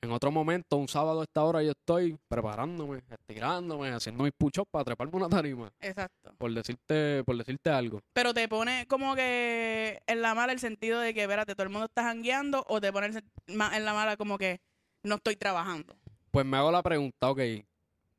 En 0.03 0.11
otro 0.11 0.33
momento, 0.33 0.79
un 0.79 0.89
sábado 0.89 1.21
a 1.21 1.23
esta 1.23 1.45
hora, 1.45 1.63
yo 1.63 1.71
estoy 1.71 2.19
preparándome, 2.27 3.05
estirándome, 3.09 3.91
haciendo 3.91 4.25
mis 4.25 4.33
puchos 4.33 4.65
para 4.69 4.85
treparme 4.85 5.15
una 5.15 5.29
tarima 5.29 5.73
Exacto. 5.81 6.35
por 6.39 6.53
decirte, 6.53 7.23
por 7.23 7.37
decirte 7.37 7.71
algo. 7.71 8.01
Pero 8.13 8.35
te 8.35 8.49
pone 8.49 8.87
como 8.89 9.15
que 9.15 10.03
en 10.05 10.21
la 10.21 10.35
mala 10.35 10.53
el 10.53 10.59
sentido 10.59 10.99
de 10.99 11.15
que, 11.15 11.23
espérate, 11.23 11.55
todo 11.55 11.63
el 11.63 11.69
mundo 11.69 11.85
está 11.87 12.03
jangueando 12.03 12.65
o 12.69 12.81
te 12.81 12.93
pone 12.93 13.11
en 13.47 13.85
la 13.85 13.95
mala 13.95 14.17
como 14.17 14.39
que 14.39 14.61
no 15.05 15.15
estoy 15.15 15.37
trabajando. 15.37 15.95
Pues 16.33 16.45
me 16.45 16.57
hago 16.57 16.73
la 16.73 16.83
pregunta, 16.83 17.31
ok, 17.31 17.41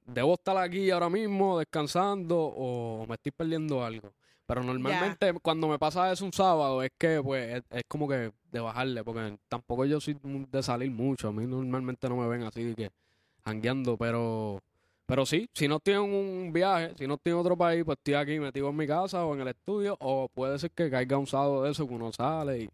¿debo 0.06 0.36
estar 0.36 0.56
aquí 0.56 0.90
ahora 0.90 1.10
mismo 1.10 1.60
descansando 1.60 2.38
o 2.40 3.06
me 3.08 3.16
estoy 3.16 3.34
perdiendo 3.34 3.84
algo? 3.84 4.14
Pero 4.46 4.64
normalmente 4.64 5.34
cuando 5.42 5.68
me 5.68 5.80
pasa 5.80 6.12
eso 6.12 6.26
un 6.26 6.34
sábado 6.34 6.84
es 6.84 6.92
que 6.98 7.22
pues 7.24 7.58
es, 7.58 7.64
es 7.70 7.84
como 7.88 8.08
que 8.08 8.32
de 8.52 8.60
bajarle, 8.60 9.04
porque 9.04 9.38
tampoco 9.48 9.86
yo 9.86 10.02
soy 10.02 10.18
de 10.24 10.64
salir 10.64 10.92
mucho, 10.92 11.30
a 11.30 11.32
mí 11.32 11.46
normalmente 11.48 12.10
no 12.10 12.18
me 12.18 12.28
ven 12.28 12.44
así 12.44 12.64
de 12.64 12.76
que 12.76 12.92
jangueando, 13.46 13.98
pero 13.98 14.62
pero 15.06 15.26
sí, 15.26 15.50
si 15.54 15.68
no 15.68 15.78
estoy 15.78 15.96
en 15.96 16.02
un 16.02 16.54
viaje, 16.54 16.94
si 16.98 17.08
no 17.08 17.16
estoy 17.16 17.34
en 17.34 17.40
otro 17.40 17.58
país, 17.58 17.84
pues 17.84 17.98
estoy 17.98 18.14
aquí 18.14 18.40
metido 18.40 18.70
en 18.70 18.76
mi 18.76 18.88
casa 18.88 19.26
o 19.26 19.34
en 19.36 19.42
el 19.42 19.50
estudio, 19.50 19.98
o 20.00 20.30
puede 20.30 20.58
ser 20.60 20.72
que 20.72 20.90
caiga 20.90 21.18
un 21.18 21.28
sábado 21.28 21.64
de 21.64 21.72
eso 21.72 21.88
que 21.88 21.94
uno 21.94 22.12
sale 22.12 22.62
y... 22.62 22.70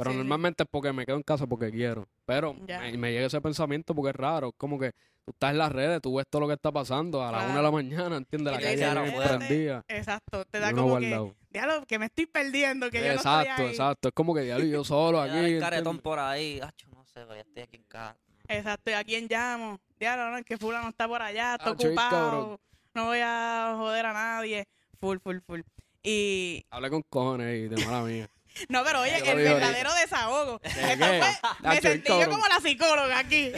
Pero 0.00 0.10
Sí, 0.12 0.14
sí. 0.16 0.18
normalmente 0.18 0.62
es 0.62 0.68
porque 0.70 0.92
me 0.92 1.04
quedo 1.06 1.16
en 1.16 1.22
casa 1.22 1.46
porque 1.46 1.70
quiero. 1.70 2.08
Pero 2.24 2.54
me, 2.54 2.96
me 2.96 3.12
llega 3.12 3.26
ese 3.26 3.40
pensamiento 3.40 3.94
porque 3.94 4.10
es 4.10 4.16
raro. 4.16 4.48
Es 4.48 4.54
como 4.56 4.78
que 4.78 4.92
tú 5.24 5.32
estás 5.32 5.50
en 5.52 5.58
las 5.58 5.70
redes, 5.70 6.00
tú 6.00 6.14
ves 6.16 6.26
todo 6.28 6.40
lo 6.40 6.48
que 6.48 6.54
está 6.54 6.72
pasando 6.72 7.22
a 7.22 7.30
las 7.30 7.40
Claro. 7.44 7.50
una 7.50 7.58
de 7.58 7.64
la 7.64 7.70
mañana, 7.70 8.16
¿entiendes? 8.16 8.52
La 8.54 8.60
calle 8.60 9.12
prendida. 9.28 9.84
Exacto. 9.88 10.44
Te 10.46 10.58
da 10.58 10.72
como 10.72 10.84
que, 10.98 11.08
guardado. 11.08 11.34
diablo, 11.50 11.84
que 11.86 11.98
me 11.98 12.06
estoy 12.06 12.26
perdiendo, 12.26 12.90
que 12.90 12.98
yo 13.00 13.08
no 13.08 13.12
Exacto, 13.14 13.50
estoy 13.50 13.64
ahí. 13.66 13.70
exacto. 13.72 14.08
Es 14.08 14.14
como 14.14 14.34
que 14.34 14.40
diablo, 14.42 14.64
yo 14.64 14.84
solo 14.84 15.20
aquí. 15.20 15.36
hay 15.36 15.58
caretón 15.60 15.98
por 15.98 16.18
ahí. 16.18 16.60
Acho, 16.62 16.88
no 16.90 17.04
sé, 17.04 17.20
ya 17.28 17.40
estoy 17.40 17.62
aquí 17.62 17.76
en 17.76 17.84
casa. 17.84 18.16
Exacto, 18.48 18.90
¿y 18.90 18.94
a 18.94 19.04
quién 19.04 19.26
llamo? 19.30 19.78
Diablo, 19.98 20.30
no, 20.30 20.38
es 20.38 20.44
que 20.44 20.56
fulano 20.56 20.88
está 20.88 21.06
por 21.06 21.20
allá, 21.22 21.54
está 21.56 21.70
ocupado, 21.72 22.10
cabrón. 22.10 22.58
no 22.94 23.04
voy 23.06 23.18
a 23.22 23.74
joder 23.76 24.06
a 24.06 24.12
nadie. 24.12 24.66
Full, 24.98 25.18
full, 25.22 25.38
full. 25.46 25.60
Y, 26.02 26.64
Hablé 26.70 26.88
con 26.90 27.02
cojones 27.02 27.56
y 27.58 27.68
de 27.68 27.84
mala 27.86 28.02
mía. 28.02 28.28
No, 28.68 28.84
pero 28.84 29.00
oye, 29.00 29.16
el 29.18 29.36
verdadero 29.36 29.90
desahogo. 29.94 30.60
Me 31.62 31.80
sentí 31.80 32.08
yo 32.08 32.28
como 32.28 32.46
la 32.46 32.60
psicóloga 32.60 33.18
aquí. 33.18 33.52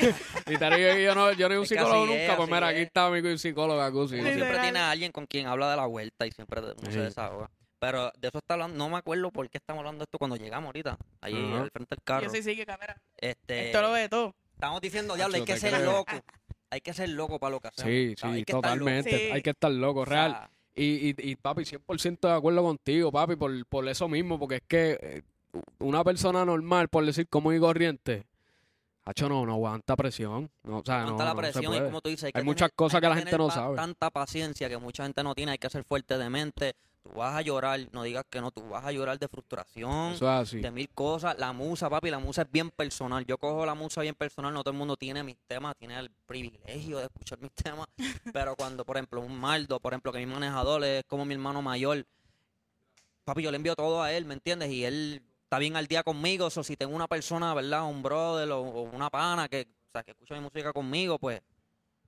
Y 0.47 0.57
te 0.57 0.77
digo 0.77 0.95
que 0.95 1.03
yo 1.05 1.15
no, 1.15 1.33
yo 1.33 1.49
no 1.49 1.55
soy 1.55 1.59
un 1.59 1.67
psicólogo 1.67 2.07
nunca, 2.07 2.37
pues 2.37 2.49
mira, 2.51 2.69
aquí 2.69 2.81
está 2.81 3.11
mi 3.11 3.39
psicóloga, 3.39 3.91
siempre 4.09 4.59
tiene 4.61 4.79
a 4.79 4.91
alguien 4.91 5.13
con 5.13 5.27
quien 5.27 5.47
habla 5.47 5.71
de 5.71 5.77
la 5.77 5.87
vuelta 5.87 6.27
y 6.27 6.33
siempre 6.33 6.61
se 6.91 7.01
desahoga. 7.01 7.51
Pero 7.79 8.13
de 8.17 8.29
eso 8.29 8.39
está 8.39 8.55
hablando, 8.55 8.77
no 8.77 8.89
me 8.89 8.99
acuerdo 8.99 9.33
por 9.33 9.51
qué 9.51 9.59
estamos 9.59 9.81
hablando 9.81 9.99
de 9.99 10.05
esto 10.05 10.17
cuando 10.17 10.37
llegamos 10.37 10.67
ahorita, 10.67 10.97
ahí 11.21 11.35
al 11.35 11.69
frente 11.73 11.97
del 11.97 12.05
carro. 12.05 12.27
Yo 12.27 12.31
sí, 12.31 12.41
sí, 12.41 12.55
que 12.55 12.65
cámara. 12.65 12.97
Este, 13.17 13.67
Esto 13.67 13.83
lo 13.83 13.91
ve 13.91 14.09
todo. 14.09 14.37
Estamos 14.55 14.81
diciendo, 14.81 15.17
diablo, 15.17 15.35
hay 15.35 15.45
que 15.45 15.57
ser 15.57 15.75
creo. 15.75 15.91
loco. 15.91 16.13
Hay 16.71 16.81
que 16.81 16.95
ser 16.95 17.09
loco 17.09 17.41
para 17.41 17.51
lo 17.51 17.61
que 17.61 17.69
hacemos. 17.69 17.91
Sí, 17.91 18.15
sí, 18.17 18.45
totalmente. 18.45 19.11
Sí. 19.11 19.31
Hay 19.33 19.43
que 19.43 19.51
estar 19.51 19.73
loco, 19.73 20.03
O 20.03 20.07
sea, 20.07 20.29
real. 20.29 20.51
Y, 20.75 21.11
y, 21.11 21.15
y 21.19 21.37
papi, 21.37 21.63
100% 21.63 22.21
de 22.29 22.33
acuerdo 22.35 22.63
contigo, 22.63 23.13
papi, 23.13 23.37
por, 23.37 23.67
por 23.67 23.87
eso 23.89 24.09
mismo, 24.09 24.39
porque 24.39 24.57
es 24.57 24.63
que 24.67 24.99
eh, 25.03 25.23
una 25.81 26.03
persona 26.03 26.45
normal, 26.45 26.89
por 26.89 27.05
decir 27.05 27.29
común 27.29 27.55
y 27.57 27.61
corriente, 27.61 28.25
hacho 29.05 29.29
no, 29.29 29.45
no 29.45 29.53
aguanta 29.53 29.97
presión. 29.97 30.51
No, 30.63 30.79
o 30.79 30.83
sea, 30.85 30.99
no, 31.03 31.03
aguanta 31.19 31.25
la 31.27 31.35
no 31.35 31.37
se 31.37 31.53
presión 31.53 31.75
y 31.75 31.81
como 31.81 32.01
tú 32.01 32.09
dices, 32.09 32.25
hay, 32.25 32.33
Hay 32.35 32.41
que 32.43 32.45
muchas 32.47 32.69
tener- 32.71 32.77
cosas 32.77 32.95
hay 32.97 33.01
que 33.03 33.09
la 33.09 33.17
gente 33.17 33.37
no 33.39 33.51
sabe. 33.51 33.77
Tanta 33.77 34.11
paciencia 34.11 34.69
que 34.71 34.79
mucha 34.79 35.03
gente 35.03 35.23
no 35.23 35.35
tiene, 35.35 35.53
hay 35.53 35.59
que 35.59 35.69
ser 35.69 35.85
fuerte 35.85 36.17
de 36.17 36.31
mente. 36.31 36.75
Tú 37.03 37.11
vas 37.17 37.35
a 37.35 37.43
llorar, 37.43 37.81
no 37.91 38.05
digas 38.05 38.25
que 38.31 38.41
no, 38.41 38.53
tú 38.53 38.69
vas 38.69 38.85
a 38.85 38.93
llorar 38.93 39.19
de 39.19 39.27
frustración, 39.27 40.13
Eso 40.13 40.25
es 40.25 40.49
así. 40.49 40.61
de 40.61 40.71
mil 40.71 40.89
cosas. 40.91 41.37
La 41.37 41.53
musa, 41.53 41.91
papi, 41.91 42.11
la 42.11 42.21
musa 42.21 42.43
es 42.43 42.53
bien 42.53 42.71
personal. 42.71 43.27
Yo 43.27 43.39
cojo 43.39 43.67
la 43.67 43.75
musa 43.75 44.03
bien 44.03 44.15
personal, 44.15 44.55
no 44.55 44.63
todo 44.63 44.71
el 44.71 44.79
mundo 44.79 44.97
tiene 44.97 45.25
mis 45.25 45.37
temas, 45.49 45.75
tiene 45.77 45.99
el 45.99 46.11
privilegio 46.11 46.99
de 46.99 47.05
escuchar 47.05 47.41
mis 47.41 47.51
temas. 47.53 47.89
Pero 48.33 48.55
cuando, 48.55 48.85
por 48.85 48.97
ejemplo, 48.97 49.21
un 49.21 49.37
Maldo, 49.37 49.81
por 49.81 49.93
ejemplo, 49.93 50.13
que 50.13 50.19
mi 50.21 50.27
manejador 50.27 50.85
es 50.85 51.03
como 51.09 51.25
mi 51.25 51.35
hermano 51.35 51.61
mayor, 51.61 52.07
papi, 53.25 53.43
yo 53.43 53.51
le 53.51 53.57
envío 53.57 53.75
todo 53.75 54.01
a 54.01 54.13
él, 54.13 54.25
¿me 54.25 54.35
entiendes? 54.35 54.71
Y 54.71 54.85
él 54.85 55.23
está 55.43 55.59
bien 55.59 55.77
al 55.77 55.89
día 55.89 56.05
conmigo. 56.05 56.47
O 56.47 56.51
si 56.51 56.77
tengo 56.77 56.95
una 56.95 57.09
persona, 57.09 57.53
¿verdad? 57.53 57.85
Un 57.85 58.03
brother 58.05 58.49
o, 58.53 58.61
o 58.61 58.83
una 58.83 59.11
pana 59.11 59.49
que, 59.49 59.67
o 59.89 59.91
sea, 59.93 60.05
que 60.05 60.13
escucha 60.13 60.35
mi 60.37 60.41
música 60.41 60.73
conmigo, 60.73 61.19
pues, 61.19 61.43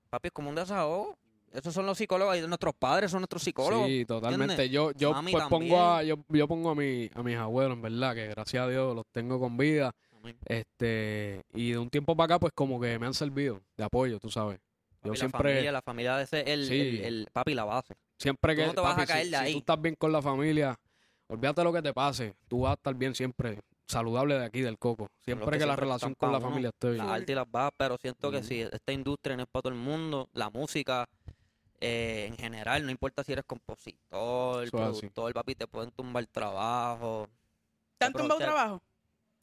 papi, 0.08 0.28
es 0.28 0.32
como 0.32 0.50
un 0.50 0.54
desahogo. 0.54 1.18
Esos 1.54 1.72
son 1.72 1.86
los 1.86 1.96
psicólogos, 1.96 2.36
nuestros 2.48 2.74
padres 2.74 3.10
son 3.10 3.20
nuestros 3.20 3.42
psicólogos. 3.42 3.86
Sí, 3.86 4.04
totalmente. 4.04 4.54
¿entiendes? 4.54 4.70
Yo, 4.72 4.90
yo 4.92 5.12
Mami 5.12 5.32
pues 5.32 5.44
pongo 5.44 5.80
a, 5.80 6.02
yo, 6.02 6.16
yo 6.28 6.48
pongo 6.48 6.70
a 6.70 6.74
mi, 6.74 7.08
a 7.14 7.22
mis 7.22 7.36
abuelos, 7.36 7.74
en 7.76 7.82
verdad, 7.82 8.14
que 8.14 8.26
gracias 8.28 8.64
a 8.64 8.68
Dios 8.68 8.94
los 8.94 9.04
tengo 9.12 9.38
con 9.38 9.56
vida. 9.56 9.92
Amén. 10.16 10.36
Este, 10.46 11.42
y 11.54 11.70
de 11.72 11.78
un 11.78 11.90
tiempo 11.90 12.16
para 12.16 12.34
acá, 12.34 12.40
pues 12.40 12.52
como 12.54 12.80
que 12.80 12.98
me 12.98 13.06
han 13.06 13.14
servido 13.14 13.60
de 13.76 13.84
apoyo, 13.84 14.18
tú 14.18 14.30
sabes. 14.30 14.58
Yo 15.02 15.10
Papi, 15.10 15.18
siempre, 15.18 15.38
La 15.38 15.50
familia, 15.54 15.72
la 15.72 15.82
familia 15.82 16.22
ese 16.22 16.40
es 16.40 16.46
el, 16.48 16.66
Sí. 16.66 16.80
el, 16.80 17.04
el- 17.04 17.28
papi, 17.32 17.54
la 17.54 17.64
base. 17.64 17.94
siempre 18.18 18.54
Tú 18.54 18.60
que 18.60 18.66
no 18.66 18.74
te 18.74 18.80
vas 18.80 18.92
a 18.92 18.96
papi, 18.96 19.06
si- 19.06 19.12
caer 19.12 19.24
de 19.26 19.30
si, 19.30 19.36
ahí. 19.36 19.52
tú 19.52 19.58
estás 19.58 19.80
bien 19.82 19.94
con 19.96 20.10
la 20.12 20.22
familia, 20.22 20.76
olvídate 21.28 21.62
lo 21.62 21.72
que 21.72 21.82
te 21.82 21.92
pase, 21.92 22.34
tú 22.48 22.60
vas 22.60 22.70
a 22.70 22.74
estar 22.74 22.94
bien 22.94 23.14
siempre 23.14 23.60
saludable 23.86 24.38
de 24.38 24.46
aquí 24.46 24.60
del 24.62 24.78
coco. 24.78 25.08
Siempre 25.20 25.44
que, 25.52 25.58
que 25.58 25.66
la 25.66 25.72
siempre 25.74 25.84
relación 25.84 26.14
con 26.14 26.32
la 26.32 26.38
uno. 26.38 26.48
familia 26.48 26.70
esté 26.70 26.92
bien. 26.92 27.06
Las 27.06 27.28
y 27.28 27.34
las 27.34 27.50
bajas, 27.50 27.72
pero 27.76 27.96
siento 28.00 28.30
que 28.30 28.42
si 28.42 28.60
esta 28.62 28.92
industria 28.92 29.36
no 29.36 29.42
es 29.42 29.48
para 29.52 29.62
todo 29.62 29.72
el 29.74 29.78
mundo, 29.78 30.28
la 30.32 30.48
música 30.48 31.06
eh, 31.80 32.26
en 32.28 32.36
general, 32.36 32.84
no 32.84 32.90
importa 32.90 33.24
si 33.24 33.32
eres 33.32 33.44
compositor, 33.44 34.70
productor, 34.70 35.32
papi, 35.34 35.54
te 35.54 35.66
pueden 35.66 35.90
tumbar 35.90 36.26
trabajo. 36.26 37.28
¿Te 37.98 38.06
han 38.06 38.12
Pero, 38.12 38.24
tumbado 38.24 38.40
trabajo? 38.40 38.82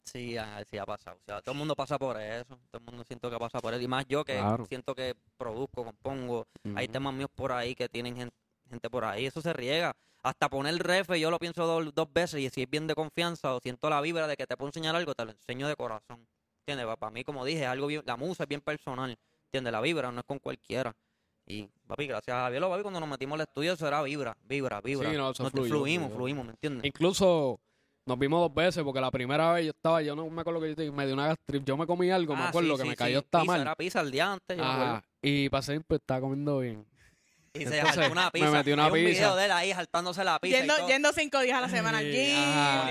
Sí, 0.04 0.36
ah, 0.36 0.62
sí 0.68 0.78
ha 0.78 0.84
pasado. 0.84 1.16
O 1.20 1.24
sea, 1.24 1.40
todo 1.40 1.52
el 1.52 1.58
mundo 1.58 1.76
pasa 1.76 1.98
por 1.98 2.20
eso. 2.20 2.58
Todo 2.70 2.78
el 2.80 2.84
mundo 2.84 3.04
siento 3.04 3.30
que 3.30 3.38
pasa 3.38 3.60
por 3.60 3.72
eso. 3.72 3.82
Y 3.82 3.86
más 3.88 4.04
yo 4.08 4.24
que 4.24 4.38
Claro. 4.38 4.64
siento 4.66 4.94
que 4.94 5.14
produzco, 5.36 5.84
compongo. 5.84 6.46
Hay 6.74 6.88
temas 6.88 7.14
míos 7.14 7.30
por 7.34 7.52
ahí 7.52 7.74
que 7.74 7.88
tienen 7.88 8.16
gente, 8.16 8.36
gente 8.68 8.90
por 8.90 9.04
ahí, 9.04 9.26
eso 9.26 9.40
se 9.40 9.52
riega. 9.52 9.94
Hasta 10.24 10.48
poner 10.48 10.76
refe, 10.78 11.18
yo 11.18 11.30
lo 11.30 11.38
pienso 11.38 11.66
dos, 11.66 11.94
dos 11.94 12.12
veces 12.12 12.40
y 12.40 12.48
si 12.50 12.62
es 12.62 12.70
bien 12.70 12.86
de 12.86 12.94
confianza 12.94 13.54
o 13.54 13.60
siento 13.60 13.90
la 13.90 14.00
vibra 14.00 14.26
de 14.26 14.36
que 14.36 14.46
te 14.46 14.56
puedo 14.56 14.68
enseñar 14.68 14.94
algo, 14.94 15.14
te 15.14 15.24
lo 15.24 15.32
enseño 15.32 15.66
de 15.68 15.76
corazón. 15.76 16.26
¿Entiendes? 16.66 16.96
Para 16.96 17.10
mí, 17.10 17.24
como 17.24 17.44
dije, 17.44 17.62
es 17.62 17.68
algo 17.68 17.88
bien, 17.88 18.02
la 18.04 18.16
musa 18.16 18.44
es 18.44 18.48
bien 18.48 18.60
personal. 18.60 19.16
¿Entiendes? 19.46 19.72
La 19.72 19.80
vibra 19.80 20.10
no 20.12 20.20
es 20.20 20.26
con 20.26 20.38
cualquiera. 20.38 20.94
Y, 21.46 21.68
papi, 21.86 22.06
gracias 22.06 22.34
a 22.36 22.40
Javier 22.42 22.60
lo 22.60 22.70
papi, 22.70 22.82
cuando 22.82 23.00
nos 23.00 23.08
metimos 23.08 23.34
al 23.36 23.42
estudio, 23.46 23.72
eso 23.72 23.86
era 23.86 24.00
vibra, 24.02 24.36
vibra, 24.44 24.80
vibra. 24.80 25.10
Sí, 25.10 25.16
no, 25.16 25.30
eso 25.30 25.42
Nos- 25.42 25.52
fluyó, 25.52 25.68
fluimos, 25.74 26.06
fluyó. 26.08 26.16
fluimos, 26.18 26.44
¿me 26.46 26.50
entiendes? 26.52 26.84
Incluso 26.86 27.60
nos 28.06 28.18
vimos 28.18 28.40
dos 28.40 28.54
veces 28.54 28.82
porque 28.84 29.00
la 29.00 29.10
primera 29.10 29.52
vez 29.52 29.64
yo 29.66 29.70
estaba, 29.70 30.02
yo 30.02 30.14
no 30.16 30.28
me 30.30 30.40
acuerdo 30.40 30.60
que 30.60 30.68
yo 30.70 30.76
te- 30.76 30.90
me 30.90 31.04
dio 31.04 31.14
una 31.14 31.26
gastrip, 31.28 31.64
yo 31.64 31.76
me 31.76 31.86
comí 31.86 32.10
algo, 32.10 32.34
me 32.36 32.42
Ah, 32.44 32.48
acuerdo 32.48 32.70
sí, 32.70 32.76
que 32.76 32.82
sí, 32.82 32.88
me 32.88 32.94
sí. 32.94 32.98
cayó 32.98 33.18
esta 33.18 33.40
Pizza, 33.40 33.52
mal. 33.52 33.60
Era 33.60 33.74
pizza 33.74 34.00
el 34.00 34.10
día 34.10 34.32
antes, 34.32 34.56
yo 34.56 34.62
me. 34.64 34.70
Ajá, 34.70 35.02
y 35.20 35.48
pasé 35.48 35.80
pues 35.80 36.00
estaba 36.00 36.20
comiendo 36.20 36.58
bien. 36.60 36.86
Y 37.54 37.66
se 37.66 37.82
jaltó 37.82 38.10
una 38.12 38.24
me 38.26 38.30
pizza. 38.30 38.50
metí 38.50 38.72
una 38.72 38.86
Hay 38.86 38.90
un 38.92 38.94
pizza. 38.94 39.10
video 39.10 39.36
de 39.36 39.44
él 39.44 39.50
ahí 39.52 39.72
jaltándose 39.74 40.24
la 40.24 40.38
pizza 40.38 40.56
y 40.56 40.60
Yendo, 40.60 40.74
todo. 40.74 40.88
yendo 40.88 41.12
cinco 41.12 41.40
días 41.40 41.58
a 41.58 41.60
la 41.60 41.68
semana 41.68 41.98
al 41.98 42.10
gym, 42.10 42.38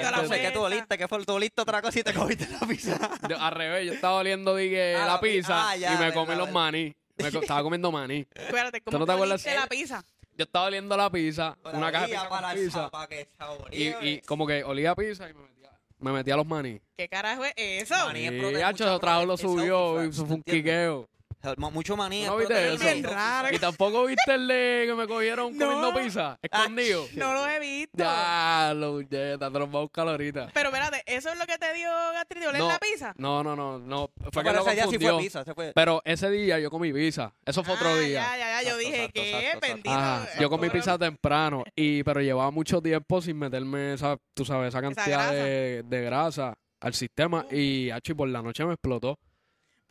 Entonces, 0.05 0.39
¿qué 0.39 0.51
tú 0.51 0.59
oliste? 0.61 0.97
¿Qué 0.99 1.07
fue? 1.07 1.25
¿Tú 1.25 1.33
oliste 1.33 1.61
otra 1.61 1.81
cosa 1.81 1.99
y 1.99 2.03
te 2.03 2.13
comiste 2.13 2.47
la 2.47 2.59
pizza? 2.67 3.09
Yo, 3.27 3.39
al 3.39 3.53
revés, 3.55 3.87
yo 3.87 3.93
estaba 3.93 4.17
oliendo 4.17 4.55
dije, 4.55 4.95
Ah, 4.97 4.99
la 4.99 5.05
la 5.13 5.19
pi- 5.19 5.29
pizza 5.37 5.71
ah, 5.71 5.75
ya, 5.77 5.95
y 5.95 5.97
me 5.97 6.13
comí 6.13 6.35
los 6.35 6.51
maní. 6.51 6.93
Me 7.23 7.31
co- 7.31 7.41
estaba 7.41 7.63
comiendo 7.63 7.91
maní. 7.91 8.25
Espérate, 8.33 8.79
¿Tú 8.79 8.85
¿cómo 8.85 8.99
no 8.99 9.05
te 9.05 9.11
acuerdas? 9.13 9.45
oliste 9.45 9.59
la 9.59 9.67
pizza? 9.67 10.03
Yo 10.37 10.43
estaba 10.43 10.65
oliendo 10.65 10.95
la 10.97 11.09
pizza, 11.09 11.57
una 11.73 11.91
caja 11.91 12.05
de 12.07 12.11
pizza, 12.13 12.27
con 12.29 12.39
para 12.41 12.53
pizza 12.53 12.89
para 12.89 13.07
que 13.07 13.29
y, 13.71 14.07
y 14.07 14.21
como 14.21 14.47
que 14.47 14.63
olía 14.63 14.91
a 14.91 14.95
pizza 14.95 15.29
y 15.29 15.33
me 15.33 15.41
metía, 15.43 15.71
me 15.99 16.11
metía 16.11 16.35
los 16.37 16.45
maní. 16.47 16.79
¿Qué 16.97 17.07
carajo 17.09 17.43
es 17.45 17.53
eso? 17.57 17.95
Maní. 18.07 18.25
es 18.25 18.31
Y 18.31 18.35
prote- 18.39 18.63
hacho, 18.63 18.83
mucha 18.85 18.91
eso 18.95 18.99
trajo 18.99 19.25
lo 19.25 19.33
prote- 19.33 19.35
es 19.35 19.41
subió 19.41 20.03
y 20.05 20.09
eso 20.09 20.25
fue 20.25 20.35
un 20.35 20.39
¿entiendes? 20.39 20.63
quiqueo. 20.63 21.09
Mucho 21.57 21.95
maní. 21.97 22.23
¿No 22.25 22.37
viste 22.37 22.73
eso? 22.73 22.83
Bien 22.83 23.03
raro. 23.03 23.53
Y 23.55 23.59
tampoco 23.59 24.05
viste 24.05 24.33
el 24.33 24.47
de 24.47 24.83
que 24.87 24.93
me 24.93 25.07
cogieron 25.07 25.51
No. 25.57 25.65
comiendo 25.67 25.93
pizza, 25.99 26.37
escondido. 26.41 27.05
No 27.15 27.33
lo 27.33 27.47
he 27.47 27.59
visto. 27.59 27.97
Ya, 27.97 28.73
lo 28.75 28.93
muñeca, 28.93 29.49
te 29.51 29.59
los 29.59 29.69
voy 29.69 29.79
a 29.79 29.81
buscar 29.83 30.07
ahorita. 30.07 30.49
Pero 30.53 30.69
espérate, 30.69 31.03
¿eso 31.05 31.29
es 31.31 31.37
lo 31.39 31.45
que 31.45 31.57
te 31.57 31.73
dio 31.73 31.89
gastritis? 32.13 32.47
¿Oler 32.47 32.61
No. 32.61 32.67
la 32.67 32.79
pizza? 32.79 33.13
No, 33.17 33.43
no, 33.43 33.55
no, 33.55 33.79
no. 33.79 34.09
Fue 34.31 34.43
que 34.43 34.49
Pero 34.49 34.53
lo 34.53 34.61
ese 34.61 34.71
día 34.73 34.83
sí 34.83 34.85
confundió. 34.89 35.13
fue 35.15 35.23
pizza. 35.23 35.43
se 35.43 35.53
fue. 35.53 35.71
Pero 35.73 36.01
ese 36.05 36.29
día 36.29 36.59
yo 36.59 36.69
comí 36.69 36.91
pizza. 36.93 37.33
Eso 37.45 37.63
fue 37.63 37.73
otro 37.75 37.89
Ah, 37.89 37.97
día. 37.99 38.21
Ya, 38.21 38.37
ya, 38.37 38.61
ya. 38.61 38.69
Yo 38.69 38.77
dije, 38.77 39.05
exacto. 39.13 39.67
Bendito. 39.67 39.89
Ajá, 39.91 40.25
eh, 40.25 40.37
yo 40.41 40.49
comí 40.49 40.69
pizza 40.69 40.97
temprano, 40.97 41.63
y 41.75 42.03
pero 42.03 42.21
llevaba 42.21 42.51
mucho 42.51 42.81
tiempo 42.81 43.21
sin 43.21 43.37
meterme 43.37 43.93
esa, 43.93 44.17
tú 44.33 44.45
sabes, 44.45 44.69
esa 44.69 44.81
cantidad 44.81 45.07
grasa. 45.07 45.33
de, 45.33 45.83
de 45.85 46.01
grasa 46.01 46.53
al 46.79 46.93
sistema 46.93 47.45
y 47.51 47.89
achi, 47.91 48.13
por 48.13 48.27
la 48.29 48.41
noche 48.41 48.65
me 48.65 48.73
explotó. 48.73 49.17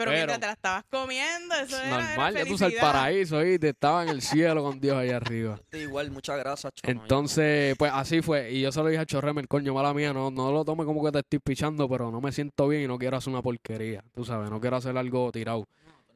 Pero, 0.01 0.11
pero- 0.13 0.17
mientras 0.27 0.41
te 0.41 0.47
la 0.47 0.53
estabas 0.53 0.85
comiendo, 0.91 1.55
eso 1.57 1.77
era 1.79 1.91
Normal, 1.91 2.35
ya 2.35 2.45
tú 2.47 2.65
el 2.65 2.75
paraíso, 2.81 3.45
y 3.47 3.59
te 3.59 3.69
estaba 3.69 4.03
en 4.03 4.09
el 4.09 4.23
cielo 4.23 4.63
con 4.63 4.81
Dios 4.81 4.97
allá 4.97 5.17
arriba. 5.19 5.61
Igual, 5.73 6.11
mucha 6.11 6.37
grasa. 6.37 6.71
chono, 6.73 7.03
Entonces, 7.03 7.77
pues 7.79 7.93
así 7.95 8.23
fue. 8.23 8.51
Y 8.53 8.63
yo 8.63 8.73
se 8.73 8.81
lo 8.83 8.89
dije 8.89 9.03
a 9.03 9.07
Chorreme, 9.07 9.41
el 9.43 9.49
coño, 9.49 9.75
mala 9.75 9.93
mía, 9.93 10.13
no, 10.13 10.31
no 10.31 10.51
lo 10.53 10.65
tome 10.65 10.85
como 10.85 11.05
que 11.05 11.13
te 11.13 11.19
estoy 11.19 11.39
pichando, 11.39 11.89
pero 11.89 12.11
no 12.11 12.21
me 12.21 12.33
siento 12.33 12.67
bien 12.69 12.83
y 12.85 12.87
no 12.89 12.99
quiero 12.99 13.17
hacer 13.19 13.33
una 13.33 13.43
porquería. 13.43 14.03
Tú 14.15 14.25
sabes, 14.25 14.51
no 14.51 14.61
quiero 14.61 14.77
hacer 14.77 14.97
algo 14.97 15.31
tirado. 15.33 15.67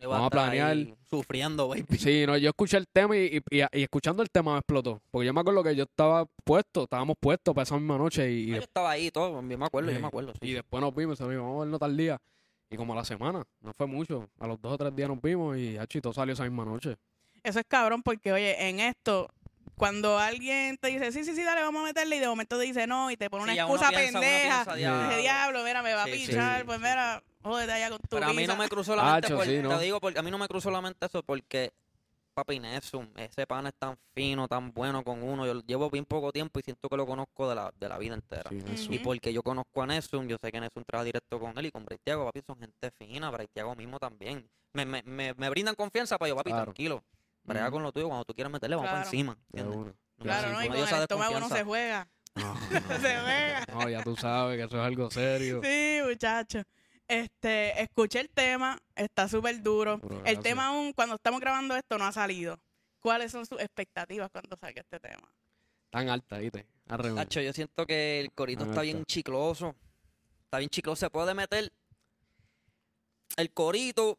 vamos 0.00 0.20
a 0.20 0.24
estar 0.26 0.30
planear. 0.30 0.70
ahí 0.72 0.94
Sufriendo, 1.08 1.68
baby. 1.68 1.86
Sí, 1.98 2.24
no, 2.26 2.36
yo 2.36 2.48
escuché 2.50 2.76
el 2.76 2.86
tema 2.88 3.16
y, 3.16 3.40
y- 3.50 3.58
y- 3.60 3.64
y 3.72 3.82
escuchando 3.84 4.22
el 4.22 4.28
tema 4.30 4.52
me 4.52 4.58
explotó. 4.58 5.00
Porque 5.10 5.26
yo 5.26 5.32
me 5.32 5.40
acuerdo 5.40 5.62
que 5.62 5.74
yo 5.76 5.84
estaba 5.84 6.26
puesto, 6.44 6.82
estábamos 6.84 7.16
puestos 7.20 7.54
para 7.54 7.62
esa 7.62 7.76
misma 7.76 7.96
noche 7.96 8.30
y, 8.30 8.50
y 8.50 8.52
Ah, 8.52 8.56
yo 8.56 8.62
estaba 8.62 8.90
ahí 8.90 9.06
y 9.06 9.10
todo, 9.10 9.40
yo 9.40 9.58
me 9.58 9.64
acuerdo, 9.64 9.90
yo 9.92 10.00
me 10.00 10.06
acuerdo. 10.08 10.32
sí. 10.32 10.48
Y 10.48 10.52
después 10.54 10.80
nos 10.82 10.94
vimos, 10.94 11.16
se 11.16 11.24
vamos 11.24 11.56
a 11.56 11.60
vernos 11.60 11.80
tal 11.80 11.96
día. 11.96 12.18
Y 12.74 12.76
como 12.76 12.92
a 12.92 12.96
la 12.96 13.04
semana, 13.04 13.44
no 13.60 13.72
fue 13.72 13.86
mucho. 13.86 14.28
A 14.40 14.48
los 14.48 14.60
dos 14.60 14.72
o 14.72 14.78
tres 14.78 14.94
días 14.96 15.08
nos 15.08 15.22
vimos 15.22 15.56
y 15.56 15.78
hachi, 15.78 16.00
todo 16.00 16.12
salió 16.12 16.34
esa 16.34 16.42
misma 16.42 16.64
noche. 16.64 16.96
Eso 17.44 17.60
es 17.60 17.64
cabrón 17.68 18.02
porque, 18.02 18.32
oye, 18.32 18.68
en 18.68 18.80
esto, 18.80 19.28
cuando 19.76 20.18
alguien 20.18 20.76
te 20.78 20.88
dice, 20.88 21.12
sí, 21.12 21.22
sí, 21.24 21.36
sí, 21.36 21.44
dale, 21.44 21.62
vamos 21.62 21.82
a 21.82 21.84
meterle, 21.84 22.16
y 22.16 22.18
de 22.18 22.26
momento 22.26 22.58
te 22.58 22.64
dice 22.64 22.88
no, 22.88 23.12
y 23.12 23.16
te 23.16 23.30
pone 23.30 23.44
una 23.44 23.52
Sí, 23.52 23.60
excusa 23.60 23.90
piensa, 23.90 24.18
pendeja. 24.18 24.42
piensa, 24.64 24.74
diablo. 24.74 25.08
Dice, 25.08 25.20
diablo, 25.20 25.62
mira, 25.64 25.82
me 25.82 25.94
va 25.94 26.02
a 26.02 26.06
Sí, 26.06 26.12
pichar, 26.26 26.58
Sí, 26.62 26.66
pues 26.66 26.80
mira, 26.80 27.22
jódete 27.44 27.72
allá 27.74 27.90
con 27.90 27.98
tu 28.00 28.08
Pero 28.16 28.26
a 28.26 28.32
mí 28.32 28.44
no 28.44 28.56
me 28.56 28.68
cruzó 28.68 28.96
la 28.96 29.04
mente, 29.12 29.26
Hacho, 29.28 29.36
por- 29.36 29.46
sí, 29.46 29.58
¿no? 29.62 29.68
te 29.78 29.84
digo, 29.84 30.00
porque 30.00 30.18
a 30.18 30.22
mí 30.22 30.30
no 30.32 30.38
me 30.38 30.48
cruzó 30.48 30.70
la 30.72 30.80
mente 30.80 31.06
eso 31.06 31.22
porque, 31.22 31.70
papi, 32.34 32.58
Nesum, 32.58 33.08
ese 33.16 33.46
pan 33.46 33.66
es 33.68 33.74
tan 33.78 33.96
fino, 34.14 34.46
tan 34.48 34.72
bueno 34.72 35.02
con 35.04 35.22
uno. 35.22 35.46
Yo 35.46 35.60
llevo 35.66 35.88
bien 35.90 36.04
poco 36.04 36.32
tiempo 36.32 36.58
y 36.58 36.62
siento 36.62 36.88
que 36.88 36.96
lo 36.96 37.06
conozco 37.06 37.48
de 37.48 37.54
la, 37.54 37.72
de 37.78 37.88
la 37.88 37.96
vida 37.98 38.14
entera. 38.14 38.50
Sí. 38.76 38.88
Y 38.90 38.98
porque 38.98 39.32
yo 39.32 39.42
conozco 39.42 39.82
a 39.82 39.86
Nesum, 39.86 40.26
yo 40.26 40.36
sé 40.42 40.50
que 40.52 40.60
Nesum 40.60 40.82
trabaja 40.86 41.04
directo 41.06 41.38
con 41.40 41.56
él 41.56 41.66
y 41.66 41.70
con 41.70 41.84
Braithiago, 41.84 42.24
papi, 42.26 42.42
son 42.46 42.58
gente 42.58 42.90
fina, 42.98 43.30
Braithiago 43.30 43.74
mismo 43.76 43.98
también. 43.98 44.46
Me, 44.72 44.84
me, 44.84 45.02
me, 45.04 45.32
me 45.34 45.48
brindan 45.50 45.74
confianza 45.76 46.18
para 46.18 46.28
yo, 46.30 46.36
papi, 46.36 46.50
Claro. 46.50 46.64
tranquilo. 46.66 47.04
Brega 47.44 47.70
con 47.70 47.82
lo 47.82 47.92
tuyo, 47.92 48.08
cuando 48.08 48.24
tú 48.24 48.34
quieras 48.34 48.50
meterle, 48.52 48.76
vamos 48.76 48.90
Claro. 48.90 49.00
para 49.02 49.08
encima. 49.10 49.36
Claro, 50.18 50.52
¿no? 50.52 50.62
Y 50.64 50.68
con 50.68 50.76
el 50.76 50.84
estómago 51.02 51.40
no 51.40 51.48
se 51.48 51.62
juega. 51.64 52.08
No, 52.34 52.54
Se 53.00 53.16
juega. 53.20 53.64
no, 53.72 53.88
ya 53.88 54.02
tú 54.02 54.16
sabes 54.16 54.56
que 54.56 54.64
eso 54.64 54.76
es 54.78 54.82
algo 54.84 55.10
serio. 55.10 55.60
Sí, 55.62 56.00
muchacho. 56.04 56.62
Este, 57.06 57.82
escuché 57.82 58.20
el 58.20 58.30
tema, 58.30 58.78
está 58.94 59.28
súper 59.28 59.62
duro. 59.62 60.00
El 60.02 60.08
gracias. 60.08 60.42
tema 60.42 60.68
aún, 60.68 60.92
cuando 60.92 61.16
estamos 61.16 61.40
grabando 61.40 61.76
esto, 61.76 61.98
no 61.98 62.06
ha 62.06 62.12
salido. 62.12 62.58
¿Cuáles 63.00 63.32
son 63.32 63.44
sus 63.44 63.60
expectativas 63.60 64.30
cuando 64.30 64.56
salga 64.56 64.80
este 64.80 64.98
tema? 64.98 65.30
Tan 65.90 66.08
alta, 66.08 66.38
¿viste? 66.38 66.66
Al 66.88 66.98
revés. 66.98 67.18
Hacho, 67.18 67.40
yo 67.40 67.52
siento 67.52 67.86
que 67.86 68.20
el 68.20 68.32
corito 68.32 68.64
está 68.64 68.82
bien 68.82 69.04
chicloso. 69.04 69.74
Está 70.44 70.58
bien 70.58 70.70
chicloso. 70.70 71.00
Se 71.00 71.10
puede 71.10 71.34
meter 71.34 71.70
el 73.36 73.52
corito. 73.52 74.18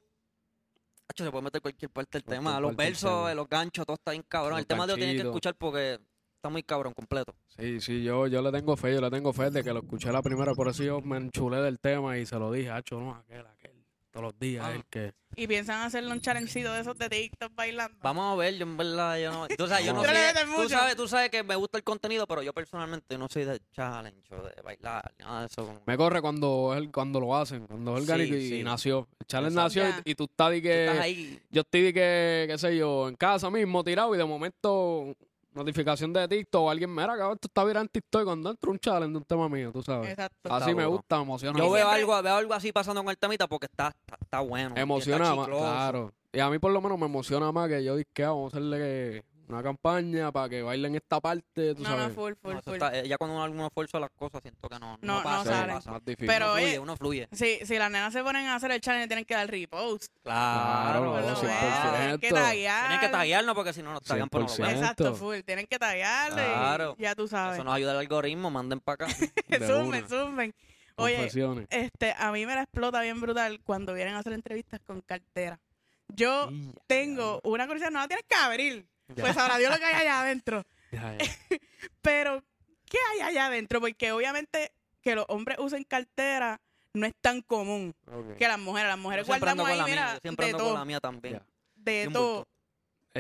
Hacho, 1.08 1.24
se 1.24 1.32
puede 1.32 1.43
meter 1.43 1.62
cualquier 1.62 1.91
parte 1.91 2.19
del 2.19 2.24
tema. 2.24 2.60
Los 2.60 2.76
versos, 2.76 3.34
los 3.34 3.50
ganchos, 3.50 3.86
todo 3.86 3.95
está 3.95 4.12
bien 4.12 4.24
cabrón. 4.28 4.52
Los 4.52 4.60
el 4.60 4.67
tema 4.67 4.86
de 4.86 4.93
lo 4.93 4.98
tienen 4.98 5.17
que 5.17 5.24
escuchar 5.24 5.56
porque 5.56 6.00
está 6.46 6.50
muy 6.52 6.62
cabrón 6.64 6.94
completo. 6.94 7.34
Sí, 7.58 7.82
sí, 7.82 8.04
yo, 8.04 8.28
yo 8.28 8.42
le 8.42 8.52
tengo 8.52 8.78
fe, 8.78 8.94
yo 8.94 9.02
le 9.02 9.10
tengo 9.10 9.34
fe 9.34 9.50
de 9.50 9.64
que 9.64 9.74
lo 9.74 9.80
escuché 9.80 10.12
la 10.12 10.22
primera, 10.22 10.54
por 10.54 10.68
eso 10.68 10.84
yo 10.84 11.02
me 11.02 11.18
enchulé 11.18 11.58
del 11.58 11.80
tema 11.80 12.18
y 12.20 12.26
se 12.28 12.38
lo 12.38 12.52
dije, 12.52 12.70
hacho, 12.70 13.00
no, 13.00 13.16
aquel, 13.16 13.46
aquel, 13.48 13.72
todos 14.12 14.26
los 14.28 14.40
días, 14.40 14.64
Ah. 14.68 14.76
el 14.76 14.86
que... 14.86 15.14
Y 15.38 15.48
piensan 15.48 15.82
hacerle 15.82 16.12
un 16.14 16.22
challengecito 16.22 16.72
de 16.72 16.80
esos 16.82 16.98
de 16.98 17.10
TikTok 17.10 17.54
bailando. 17.56 17.98
Vamos 18.02 18.32
a 18.32 18.36
ver, 18.38 18.56
yo 18.56 18.64
en 18.64 18.78
verdad, 18.78 19.18
yo 19.20 19.32
no. 19.34 19.48
Tú 19.50 19.66
yo 19.84 19.94
no 19.94 20.02
soy- 20.06 20.64
tú 20.64 20.70
sabes, 20.70 20.96
tú 20.96 21.08
sabes 21.10 21.30
que 21.30 21.44
me 21.44 21.56
gusta 21.58 21.78
el 21.78 21.84
contenido, 21.84 22.26
pero 22.26 22.42
yo 22.42 22.54
personalmente 22.54 23.18
no 23.18 23.28
soy 23.28 23.44
de 23.44 23.60
challenge 23.74 24.34
o 24.34 24.42
de 24.44 24.62
bailar, 24.62 25.14
nada 25.20 25.42
de 25.42 25.48
eso. 25.48 25.66
como- 25.66 25.82
Me 25.86 25.98
corre 25.98 26.22
cuando 26.22 26.74
el- 26.78 26.90
cuando 26.92 27.20
lo 27.20 27.36
hacen, 27.36 27.66
cuando 27.68 27.98
es 27.98 28.06
Sí, 28.06 28.14
y, 28.22 28.50
sí. 28.50 28.56
y 28.60 28.64
nació. 28.64 29.10
El 29.20 29.26
challenge 29.28 29.60
Exacto. 29.60 29.80
nació 29.80 30.02
y, 30.06 30.12
y 30.12 30.16
tú 30.16 30.24
estás 30.26 30.52
de 30.52 30.62
Tú 30.62 30.68
estás 30.70 30.94
que... 30.96 31.02
ahí. 31.02 31.40
Yo 31.50 31.62
estoy 31.64 31.82
de 31.82 31.94
que, 31.94 32.46
qué 32.50 32.58
sé 32.58 32.78
yo, 32.78 33.10
en 33.10 33.16
casa 33.16 33.50
mismo 33.50 33.84
tirado 33.84 34.16
y 34.16 34.18
de 34.18 34.24
momento 34.26 35.14
notificación 35.56 36.13
de 36.13 36.28
TikTok 36.28 36.62
o 36.62 36.70
alguien, 36.70 36.94
mira, 36.94 37.08
cabrón, 37.18 37.34
esto 37.36 37.48
está 37.48 37.63
virando 37.63 37.84
en 37.86 37.89
TikTok 37.89 38.22
y 38.22 38.26
cuando 38.26 38.50
entra 38.52 38.70
un 38.72 38.80
challenge 38.80 39.12
de 39.12 39.18
un 39.18 39.24
tema 39.24 39.50
mío, 39.50 39.72
tú 39.72 39.82
sabes. 39.82 40.10
Exacto. 40.12 40.54
Así 40.54 40.76
me 40.76 40.86
gusta, 40.86 41.18
me 41.18 41.24
emociona. 41.24 41.58
Yo 41.58 41.72
veo 41.72 41.89
algo, 41.89 42.22
veo 42.22 42.36
algo 42.36 42.54
así 42.54 42.72
pasando 42.72 43.02
con 43.04 43.10
el 43.12 43.18
temita 43.18 43.48
porque 43.48 43.65
está, 43.65 43.88
está, 43.88 44.18
está 44.22 44.39
bueno. 44.41 44.76
emociona 44.78 45.24
está 45.24 45.36
más, 45.36 45.46
chicloso. 45.46 45.63
claro. 45.65 46.13
Y 46.34 46.39
a 46.39 46.50
mí 46.50 46.60
por 46.60 46.72
lo 46.72 46.82
menos 46.82 47.00
me 47.00 47.06
emociona 47.06 47.52
más 47.54 47.70
que 47.70 47.84
yo 47.84 47.96
dije, 47.96 48.10
"Ah, 48.24 48.30
vamos 48.30 48.54
a 48.54 48.58
hacerle 48.58 49.24
una 49.48 49.62
campaña 49.64 50.32
para 50.32 50.50
que 50.50 50.62
bailen 50.62 50.96
esta 50.96 51.20
parte, 51.20 51.76
tú 51.76 51.84
No, 51.84 51.90
sabes. 51.90 52.08
no, 52.10 52.14
full, 52.16 52.34
full, 52.42 52.54
No, 52.54 52.62
full. 52.62 52.74
está- 52.74 53.04
ya 53.04 53.18
cuando 53.18 53.36
uno, 53.36 53.52
uno 53.52 53.68
esfuerza 53.68 54.00
las 54.00 54.10
cosas, 54.12 54.42
siento 54.42 54.68
que 54.68 54.80
no, 54.80 54.98
No, 55.02 55.18
no 55.18 55.24
pasa, 55.24 55.44
sale. 55.52 55.74
pasa. 55.74 55.92
más 55.92 56.06
difícil. 56.06 56.28
Pero, 56.28 56.46
uno 56.54 56.56
fluye, 56.62 56.80
uno 56.80 56.96
fluye. 56.98 57.28
Si, 57.32 57.66
si 57.66 57.78
las 57.78 57.92
nenas 57.92 58.12
se 58.14 58.24
ponen 58.24 58.46
a 58.48 58.56
hacer 58.56 58.72
el 58.72 58.82
challenge, 58.82 59.08
tienen 59.08 59.26
que 59.26 59.34
dar 59.36 59.50
repost. 59.50 60.12
Claro, 60.24 61.14
menos, 61.14 61.40
100%. 61.40 61.98
Tienen 61.98 62.20
que 62.20 62.32
taguear. 62.32 62.88
Tienen 62.88 63.00
que 63.02 63.10
taguearnos 63.10 63.56
porque 63.56 63.74
si 63.74 63.82
no 63.84 63.94
nos 63.94 64.02
taguean 64.04 64.30
por 64.30 64.42
no 64.42 64.48
lo 64.48 64.54
100%. 64.54 64.68
ven. 64.68 64.78
Exacto, 64.78 65.16
full. 65.16 65.40
Tienen 65.46 65.68
que 65.68 65.78
taguearle. 65.80 66.42
y 66.42 66.46
Claro. 66.46 66.96
Ya 66.98 67.16
tú 67.16 67.28
sabes. 67.28 67.56
Eso 67.56 67.64
nos 67.64 67.74
ayuda 67.76 67.92
al 67.92 68.00
algoritmo, 68.00 68.50
manden 68.50 68.80
para 68.80 69.06
acá. 69.06 69.08
Una. 69.86 70.08
zumben. 70.08 70.54
Oye, 70.98 71.30
este, 71.72 72.14
a 72.18 72.32
mí 72.32 72.46
me 72.46 72.56
la 72.56 72.62
explota 72.64 73.02
bien 73.02 73.20
brutal 73.20 73.60
cuando 73.66 73.94
vienen 73.94 74.16
a 74.16 74.20
hacer 74.20 74.32
entrevistas 74.34 74.80
con 74.86 75.02
cartera. 75.02 75.60
Yo 76.08 76.50
tengo 76.88 77.42
una 77.44 77.66
curiosidad, 77.68 77.92
no 77.92 78.00
la 78.00 78.08
tienes 78.08 78.26
que 78.28 78.36
abrir. 78.36 78.88
Ya. 79.10 79.24
Pues 79.24 79.38
ahora 79.38 79.58
Dios 79.58 79.72
lo 79.72 79.78
que 79.78 79.86
hay 79.86 79.96
allá 79.96 80.22
adentro. 80.22 80.63
Ya, 80.91 81.18
ya. 81.18 81.18
Pero, 82.02 82.44
¿qué 82.86 82.98
hay 83.13 83.22
allá 83.22 83.48
adentro? 83.48 83.80
Porque 83.80 84.12
obviamente 84.12 84.72
que 85.02 85.15
los 85.15 85.26
hombres 85.30 85.58
usen 85.60 85.84
cartera 85.84 86.60
no 86.94 87.06
es 87.06 87.13
tan 87.22 87.41
común 87.41 87.94
que 88.38 88.48
las 88.48 88.58
mujeres. 88.60 88.88
Las 88.89 88.98
Yo 88.98 89.04
mujeres 89.04 89.26
siempre 89.26 89.50
ando 89.52 89.63
guardamos 89.63 89.63
con 89.63 89.72
ahí, 89.72 89.78
la 89.78 89.86
mía, 89.86 89.96
mira, 89.96 90.13
yo 90.15 90.20
siempre 90.22 90.46
de 90.46 90.52
ando 90.52 90.63
con 90.63 90.68
todo. 90.70 90.78
la 90.80 90.86
mía 90.86 91.00
también. 91.00 91.34
Ya. 91.36 91.46
De 91.76 92.10
todo. 92.12 92.48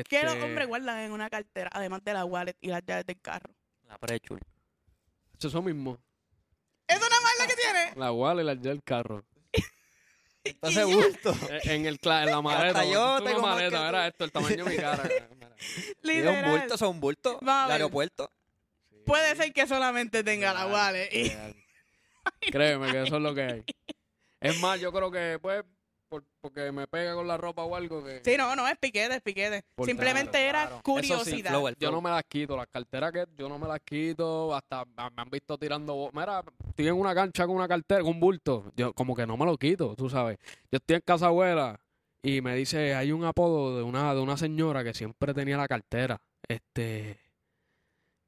¿Qué 0.09 0.23
los 0.23 0.33
Este, 0.33 0.45
hombres 0.45 0.67
guardan 0.67 0.99
en 0.99 1.11
una 1.11 1.29
cartera, 1.29 1.69
además 1.71 2.03
de 2.03 2.13
la 2.13 2.25
wallet 2.25 2.55
y 2.59 2.67
las 2.67 2.83
llaves 2.85 3.05
del 3.05 3.19
carro? 3.21 3.53
La 3.87 3.97
prechul. 3.97 4.39
Eso 5.39 5.61
mismo. 5.61 5.97
¿Eso 6.87 6.99
nada 7.09 7.21
más 7.21 7.33
es 7.33 7.39
lo 7.41 7.47
que 7.47 7.55
tiene? 7.61 7.93
La 7.95 8.11
wallet 8.11 8.41
y 8.41 8.45
la 8.45 8.55
del 8.55 8.83
carro. 8.83 9.23
Ya. 10.71 10.85
bulto. 10.85 11.31
Eh, 11.49 11.59
en 11.65 11.85
el 11.85 11.99
en 12.03 12.25
la 12.31 12.41
maleta. 12.41 12.85
yo 12.85 13.21
tengo 13.23 13.39
una 13.39 13.47
maleta, 13.55 13.89
tú. 13.89 13.97
esto, 13.97 14.23
el 14.25 14.31
tamaño 14.31 14.63
de 14.65 14.69
mi 14.71 14.77
cara. 14.77 15.03
Es 15.03 15.23
un 15.87 15.95
Literal. 16.03 16.49
bulto, 16.51 16.77
son 16.77 16.89
un 16.89 16.99
bulto. 16.99 17.39
A 17.45 17.65
El 17.67 17.71
aeropuerto. 17.73 18.29
Puede 19.05 19.35
ser 19.35 19.53
que 19.53 19.67
solamente 19.67 20.23
tenga 20.23 20.53
la 20.53 20.67
wallet. 20.67 21.09
y- 21.11 21.29
Real. 21.29 21.55
Créeme 22.51 22.91
que 22.91 23.03
eso 23.03 23.17
es 23.17 23.21
lo 23.21 23.33
que 23.35 23.41
hay. 23.43 23.63
Es 24.41 24.59
más, 24.59 24.79
yo 24.79 24.91
creo 24.91 25.11
que 25.11 25.39
pues 25.41 25.63
por- 26.19 26.23
porque 26.41 26.71
me 26.71 26.87
pega 26.87 27.13
con 27.15 27.27
la 27.27 27.37
ropa 27.37 27.63
o 27.63 27.75
algo 27.75 28.03
que... 28.03 28.21
Sí, 28.23 28.37
no, 28.37 28.55
no, 28.55 28.67
es 28.67 28.77
piquete, 28.77 29.15
es 29.15 29.21
piquete. 29.21 29.63
Por 29.75 29.87
Simplemente 29.87 30.29
claro, 30.31 30.45
era 30.47 30.65
claro. 30.67 30.81
curiosidad. 30.83 31.49
flow, 31.51 31.67
el 31.67 31.75
Yo 31.75 31.89
flow. 31.89 31.91
no 31.93 32.01
me 32.01 32.09
las 32.11 32.23
quito, 32.25 32.55
las 32.55 32.67
carteras 32.67 33.11
que 33.11 33.25
yo 33.37 33.49
no 33.49 33.57
me 33.59 33.67
las 33.67 33.79
quito, 33.81 34.53
hasta 34.55 34.85
me 34.85 34.93
me 35.15 35.21
han 35.21 35.29
visto 35.29 35.57
tirando, 35.57 36.09
mira, 36.13 36.43
estoy 36.69 36.87
en 36.87 36.93
una 36.95 37.13
cancha 37.15 37.45
con 37.47 37.55
una 37.55 37.67
cartera, 37.67 38.01
con 38.01 38.11
un 38.11 38.19
bulto, 38.19 38.71
yo 38.75 38.93
como 38.93 39.15
que 39.15 39.25
no 39.25 39.37
me 39.37 39.45
lo 39.45 39.57
quito, 39.57 39.95
tú 39.95 40.09
sabes. 40.09 40.37
Yo 40.71 40.77
estoy 40.77 40.95
en 40.97 41.01
casa 41.01 41.27
abuela 41.27 41.79
y 42.21 42.41
me 42.41 42.55
dice, 42.55 42.95
hay 42.95 43.11
un 43.11 43.23
apodo 43.25 43.77
de 43.77 43.83
una 43.83 44.13
de 44.13 44.21
una 44.21 44.37
señora 44.37 44.83
que 44.83 44.93
siempre 44.93 45.33
tenía 45.33 45.57
la 45.57 45.67
cartera, 45.67 46.21
este, 46.47 47.19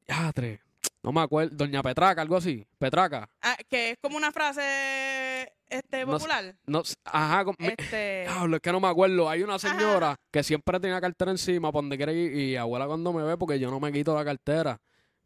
yatre, 0.08 0.62
no 1.08 1.14
me 1.14 1.22
acuerdo, 1.22 1.56
doña 1.56 1.82
Petraca, 1.82 2.22
algo 2.22 2.36
así, 2.36 2.66
Petraca, 2.78 3.30
Ah, 3.42 3.56
que 3.70 3.92
es 3.92 3.98
como 4.02 4.18
una 4.18 4.30
frase 4.34 5.54
este 5.70 6.06
popular. 6.06 6.54
no, 6.66 6.84
ajá, 7.06 7.46
con- 7.46 7.56
Este, 7.60 8.26
es 8.26 8.60
que 8.62 8.72
no 8.74 8.80
me 8.82 8.90
acuerdo. 8.90 9.30
Hay 9.30 9.42
una 9.42 9.58
señora 9.58 10.16
que 10.32 10.44
siempre 10.44 10.80
tenía 10.82 11.00
cartera 11.00 11.32
encima 11.32 11.72
para 11.72 11.82
donde 11.84 11.96
quiere 11.96 12.14
ir. 12.14 12.34
Y 12.34 12.56
abuela 12.58 12.88
cuando 12.88 13.14
me 13.14 13.24
ve, 13.24 13.38
porque 13.38 13.58
yo 13.58 13.72
no 13.72 13.80
me 13.80 13.92
quito 13.94 14.14
la 14.16 14.26
cartera, 14.26 14.78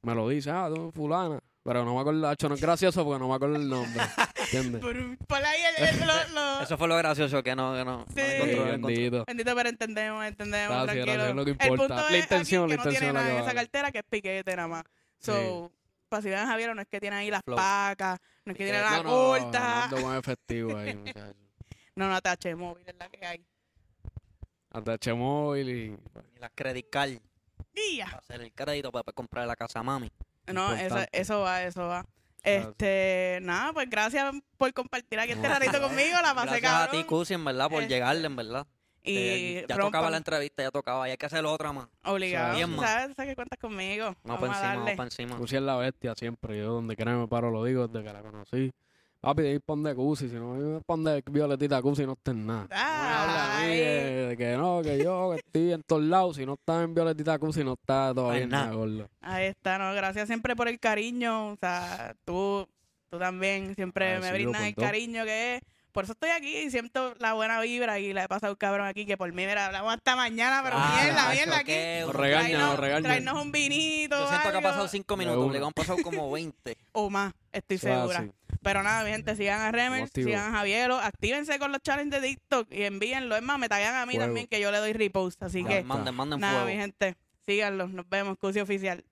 me 0.04 0.14
lo 0.14 0.30
dice, 0.30 0.52
ah, 0.52 0.70
tú, 0.74 0.92
fulana. 0.94 1.40
Pero 1.64 1.84
no 1.86 1.94
me 1.96 2.02
acuerdo, 2.02 2.28
hacho, 2.28 2.50
no 2.50 2.56
es 2.56 2.62
gracioso 2.62 3.04
porque 3.04 3.20
no 3.20 3.28
me 3.30 3.36
acuerdo 3.36 3.56
el 3.56 3.68
nombre. 3.70 4.04
¿Entiendes? 4.36 4.82
por, 4.82 5.18
por 5.28 5.38
ahí 5.46 5.62
el, 5.78 5.88
el- 5.88 6.00
lo- 6.08 6.30
lo- 6.34 6.62
Eso 6.62 6.76
fue 6.78 6.88
lo 6.88 6.96
gracioso 6.98 7.42
que 7.44 7.56
no, 7.56 7.76
que 7.76 7.86
no. 7.86 8.06
Sí. 8.10 8.16
no 8.16 8.24
encontró. 8.46 8.64
bendito. 8.66 9.24
Bendito, 9.28 9.56
pero 9.56 9.70
entendemos, 9.70 10.26
entendemos, 10.26 10.70
Gracias, 10.70 11.06
tranquilo. 11.06 11.14
gracias, 11.14 11.30
es 11.30 11.36
lo 11.36 11.46
que 11.46 11.52
El 11.52 11.72
importa. 11.72 11.78
punto 11.96 12.10
La 12.12 12.18
es 12.18 12.24
intención, 12.24 12.64
aquí 12.64 12.72
la 12.72 12.78
que 12.78 12.78
no 12.78 12.84
tiene 12.92 12.96
intención 13.08 13.14
la 13.16 13.22
nada 13.22 13.34
en 13.36 13.44
esa 13.46 13.54
cartera 13.56 13.92
que 13.92 13.98
es 14.00 14.06
piquete 14.10 14.56
nada 14.56 14.68
más. 14.68 14.84
So, 15.22 15.72
para 16.10 16.22
si 16.22 16.30
ven 16.30 16.40
a 16.40 16.48
Javier, 16.48 16.76
no 16.76 16.82
es 16.82 16.88
que 16.88 17.00
tiene 17.00 17.16
ahí 17.16 17.30
las 17.32 17.42
Flow. 17.44 17.56
pacas, 17.56 18.20
no 18.46 18.52
es 18.52 18.58
que 18.58 18.64
tiene 18.66 18.80
que- 18.80 18.84
la 18.84 18.98
No, 18.98 19.04
no, 19.04 19.10
corta. 19.10 19.88
con 19.90 20.16
efectivo 20.18 20.78
ahí, 20.78 20.96
muchachos. 20.96 21.36
No, 21.96 22.10
no, 22.10 22.22
TH 22.22 22.56
móvil 22.56 22.84
es 22.88 22.96
la 22.96 23.10
que 23.10 23.26
hay. 23.26 23.46
ATH 24.72 25.14
móvil 25.16 25.70
y... 25.70 25.98
Y 26.36 26.40
las 26.40 26.52
credit 26.56 26.90
card. 26.90 27.12
¡Ya! 27.98 28.06
Para 28.06 28.18
hacer 28.18 28.42
el 28.42 28.52
crédito 28.54 28.92
para 28.92 29.12
comprar 29.14 29.46
la 29.48 29.56
casa 29.56 29.84
mami. 29.84 30.12
No, 30.48 30.74
eso, 30.74 30.98
eso 31.12 31.40
va, 31.42 31.64
eso 31.64 31.88
va. 31.88 32.06
Gracias. 32.44 32.70
Este, 32.72 33.40
nada, 33.44 33.72
pues 33.72 33.88
gracias 33.90 34.34
por 34.58 34.74
compartir 34.74 35.20
aquí 35.20 35.34
este 35.34 35.48
ratito 35.48 35.80
conmigo, 35.82 36.18
la 36.22 36.34
pasé 36.34 36.60
Gracias 36.60 36.74
a 36.74 36.86
ti, 36.86 36.92
cabrón. 36.98 37.04
Cusi, 37.08 37.34
en 37.36 37.46
verdad, 37.46 37.70
por 37.70 37.84
Este, 37.84 37.94
llegarle, 37.94 38.26
en 38.26 38.36
verdad. 38.36 38.66
Y 39.04 39.18
Eh, 39.18 39.66
ya 39.68 39.76
rompan, 39.76 39.92
tocaba 39.92 40.12
la 40.12 40.18
entrevista, 40.18 40.64
ya 40.64 40.72
tocaba. 40.72 41.08
Y 41.08 41.12
hay 41.12 41.18
que 41.18 41.26
hacer 41.26 41.44
otra 41.46 41.72
más. 41.74 41.88
obligado. 42.04 42.56
Bien, 42.56 42.70
man. 42.70 42.86
¿Sabes? 42.86 43.16
¿Sabes 43.16 43.32
que 43.32 43.36
cuentas 43.36 43.60
conmigo? 43.60 44.06
Vamos 44.06 44.18
Vamos 44.24 44.40
para 44.42 44.52
encima, 44.54 44.68
darle. 44.68 44.80
vamos 44.84 44.96
para 44.98 45.08
encima. 45.08 45.38
Cusi 45.38 45.56
es 45.56 45.62
la 45.62 45.76
bestia 45.78 46.14
siempre. 46.16 46.58
Yo 46.58 46.74
donde 46.74 46.96
quiera 46.96 47.16
me 47.16 47.28
paro 47.28 47.50
lo 47.52 47.64
digo 47.66 47.88
desde 47.88 48.06
que 48.06 48.14
la 48.14 48.22
conocí. 48.22 48.72
Papi, 49.20 49.44
de 49.44 49.52
ir 49.52 49.62
pon 49.62 49.84
de 49.84 49.94
Cusi. 49.94 50.30
Si 50.30 50.36
no 50.36 50.82
pon 50.86 51.04
de 51.04 51.24
Violetita 51.30 51.80
Cusi, 51.82 52.06
no 52.08 52.14
estés 52.14 52.34
en 52.34 52.46
nada. 52.48 52.62
No 52.64 52.68
me 52.70 52.76
habla 52.76 53.58
a 53.58 53.60
mí 53.60 53.66
Ay. 53.68 53.78
de, 53.78 54.26
de 54.30 54.38
que 54.38 54.58
no, 54.58 54.82
que 54.82 55.04
yo 55.04 55.32
que 55.34 55.38
estoy 55.46 55.74
en 55.74 55.84
todos 55.84 56.02
lados. 56.04 56.36
Si 56.38 56.46
no 56.46 56.54
estás 56.54 56.84
en 56.84 56.94
Violetita 56.96 57.38
Cusi, 57.38 57.64
no 57.64 57.74
estás 57.74 58.16
todavía 58.16 58.44
en 58.44 58.50
nada. 58.50 58.72
gordo. 58.74 59.08
Ahí 59.22 59.46
está, 59.46 59.78
no, 59.78 59.94
gracias 59.94 60.26
siempre 60.28 60.56
por 60.56 60.68
el 60.68 60.80
cariño, 60.80 61.50
o 61.52 61.56
sea, 61.58 62.16
tú, 62.26 62.68
tú 63.12 63.20
también 63.20 63.76
siempre 63.76 64.20
me 64.20 64.32
brindas 64.32 64.64
el 64.64 64.74
todo. 64.74 64.86
cariño 64.86 65.24
que 65.24 65.56
es. 65.58 65.62
Por 65.92 66.06
eso 66.06 66.14
estoy 66.14 66.30
aquí 66.30 66.58
y 66.58 66.72
siento 66.72 67.14
la 67.20 67.34
buena 67.34 67.60
vibra 67.62 68.00
y 68.00 68.14
la 68.14 68.24
he 68.24 68.28
pasado 68.28 68.56
cabrón 68.58 68.88
aquí, 68.88 69.06
que 69.06 69.18
por 69.18 69.30
mí, 69.34 69.46
mira, 69.46 69.66
hablamos 69.66 69.94
hasta 69.94 70.16
mañana, 70.16 70.62
pero 70.64 70.76
Ah, 70.80 71.00
mierda, 71.04 71.30
mierda 71.32 71.56
aquí. 71.58 71.66
qué 71.72 72.04
Nos 72.06 72.16
regaña, 72.16 72.48
Traernos- 72.50 72.70
nos 72.72 72.80
regaña. 72.80 73.04
traernos 73.04 73.42
un 73.42 73.52
vinito 73.52 74.20
Yo 74.20 74.28
siento 74.30 74.52
que 74.52 74.58
ha 74.58 74.62
pasado 74.62 74.88
cinco 74.88 75.18
minutos, 75.18 75.52
le 75.52 75.66
han 75.66 75.74
pasado 75.74 75.98
como 76.04 76.32
20. 76.32 76.78
o 76.94 77.10
más, 77.10 77.34
estoy 77.52 77.78
segura. 77.78 78.28
Pero 78.64 78.84
nada, 78.84 79.04
mi 79.04 79.10
gente, 79.12 79.36
sigan 79.36 79.60
a 79.62 79.72
Remer, 79.72 80.08
sigan 80.10 80.54
a 80.54 80.58
Javiero, 80.58 81.00
actívense 81.00 81.58
con 81.58 81.72
los 81.72 81.82
challenges 81.82 82.22
de 82.22 82.28
TikTok 82.28 82.68
y 82.72 82.84
envíenlo. 82.84 83.36
Es 83.36 83.42
más, 83.42 83.58
me 83.58 83.68
tagan 83.68 83.96
a 83.96 84.06
mí 84.06 84.14
Fuego. 84.14 84.28
también 84.28 84.48
que 84.48 84.60
yo 84.62 84.72
le 84.72 84.78
doy 84.78 84.94
repost. 84.94 85.42
Así 85.44 85.64
Ya 85.64 85.70
que. 85.70 85.84
Manden, 85.84 86.14
manden 86.14 86.40
nada, 86.40 86.62
fuego. 86.62 86.68
mi 86.68 86.76
gente, 86.82 87.16
síganlos. 87.48 87.90
Nos 87.90 88.08
vemos, 88.08 88.38
Cusi 88.38 88.60
Oficial. 88.60 89.04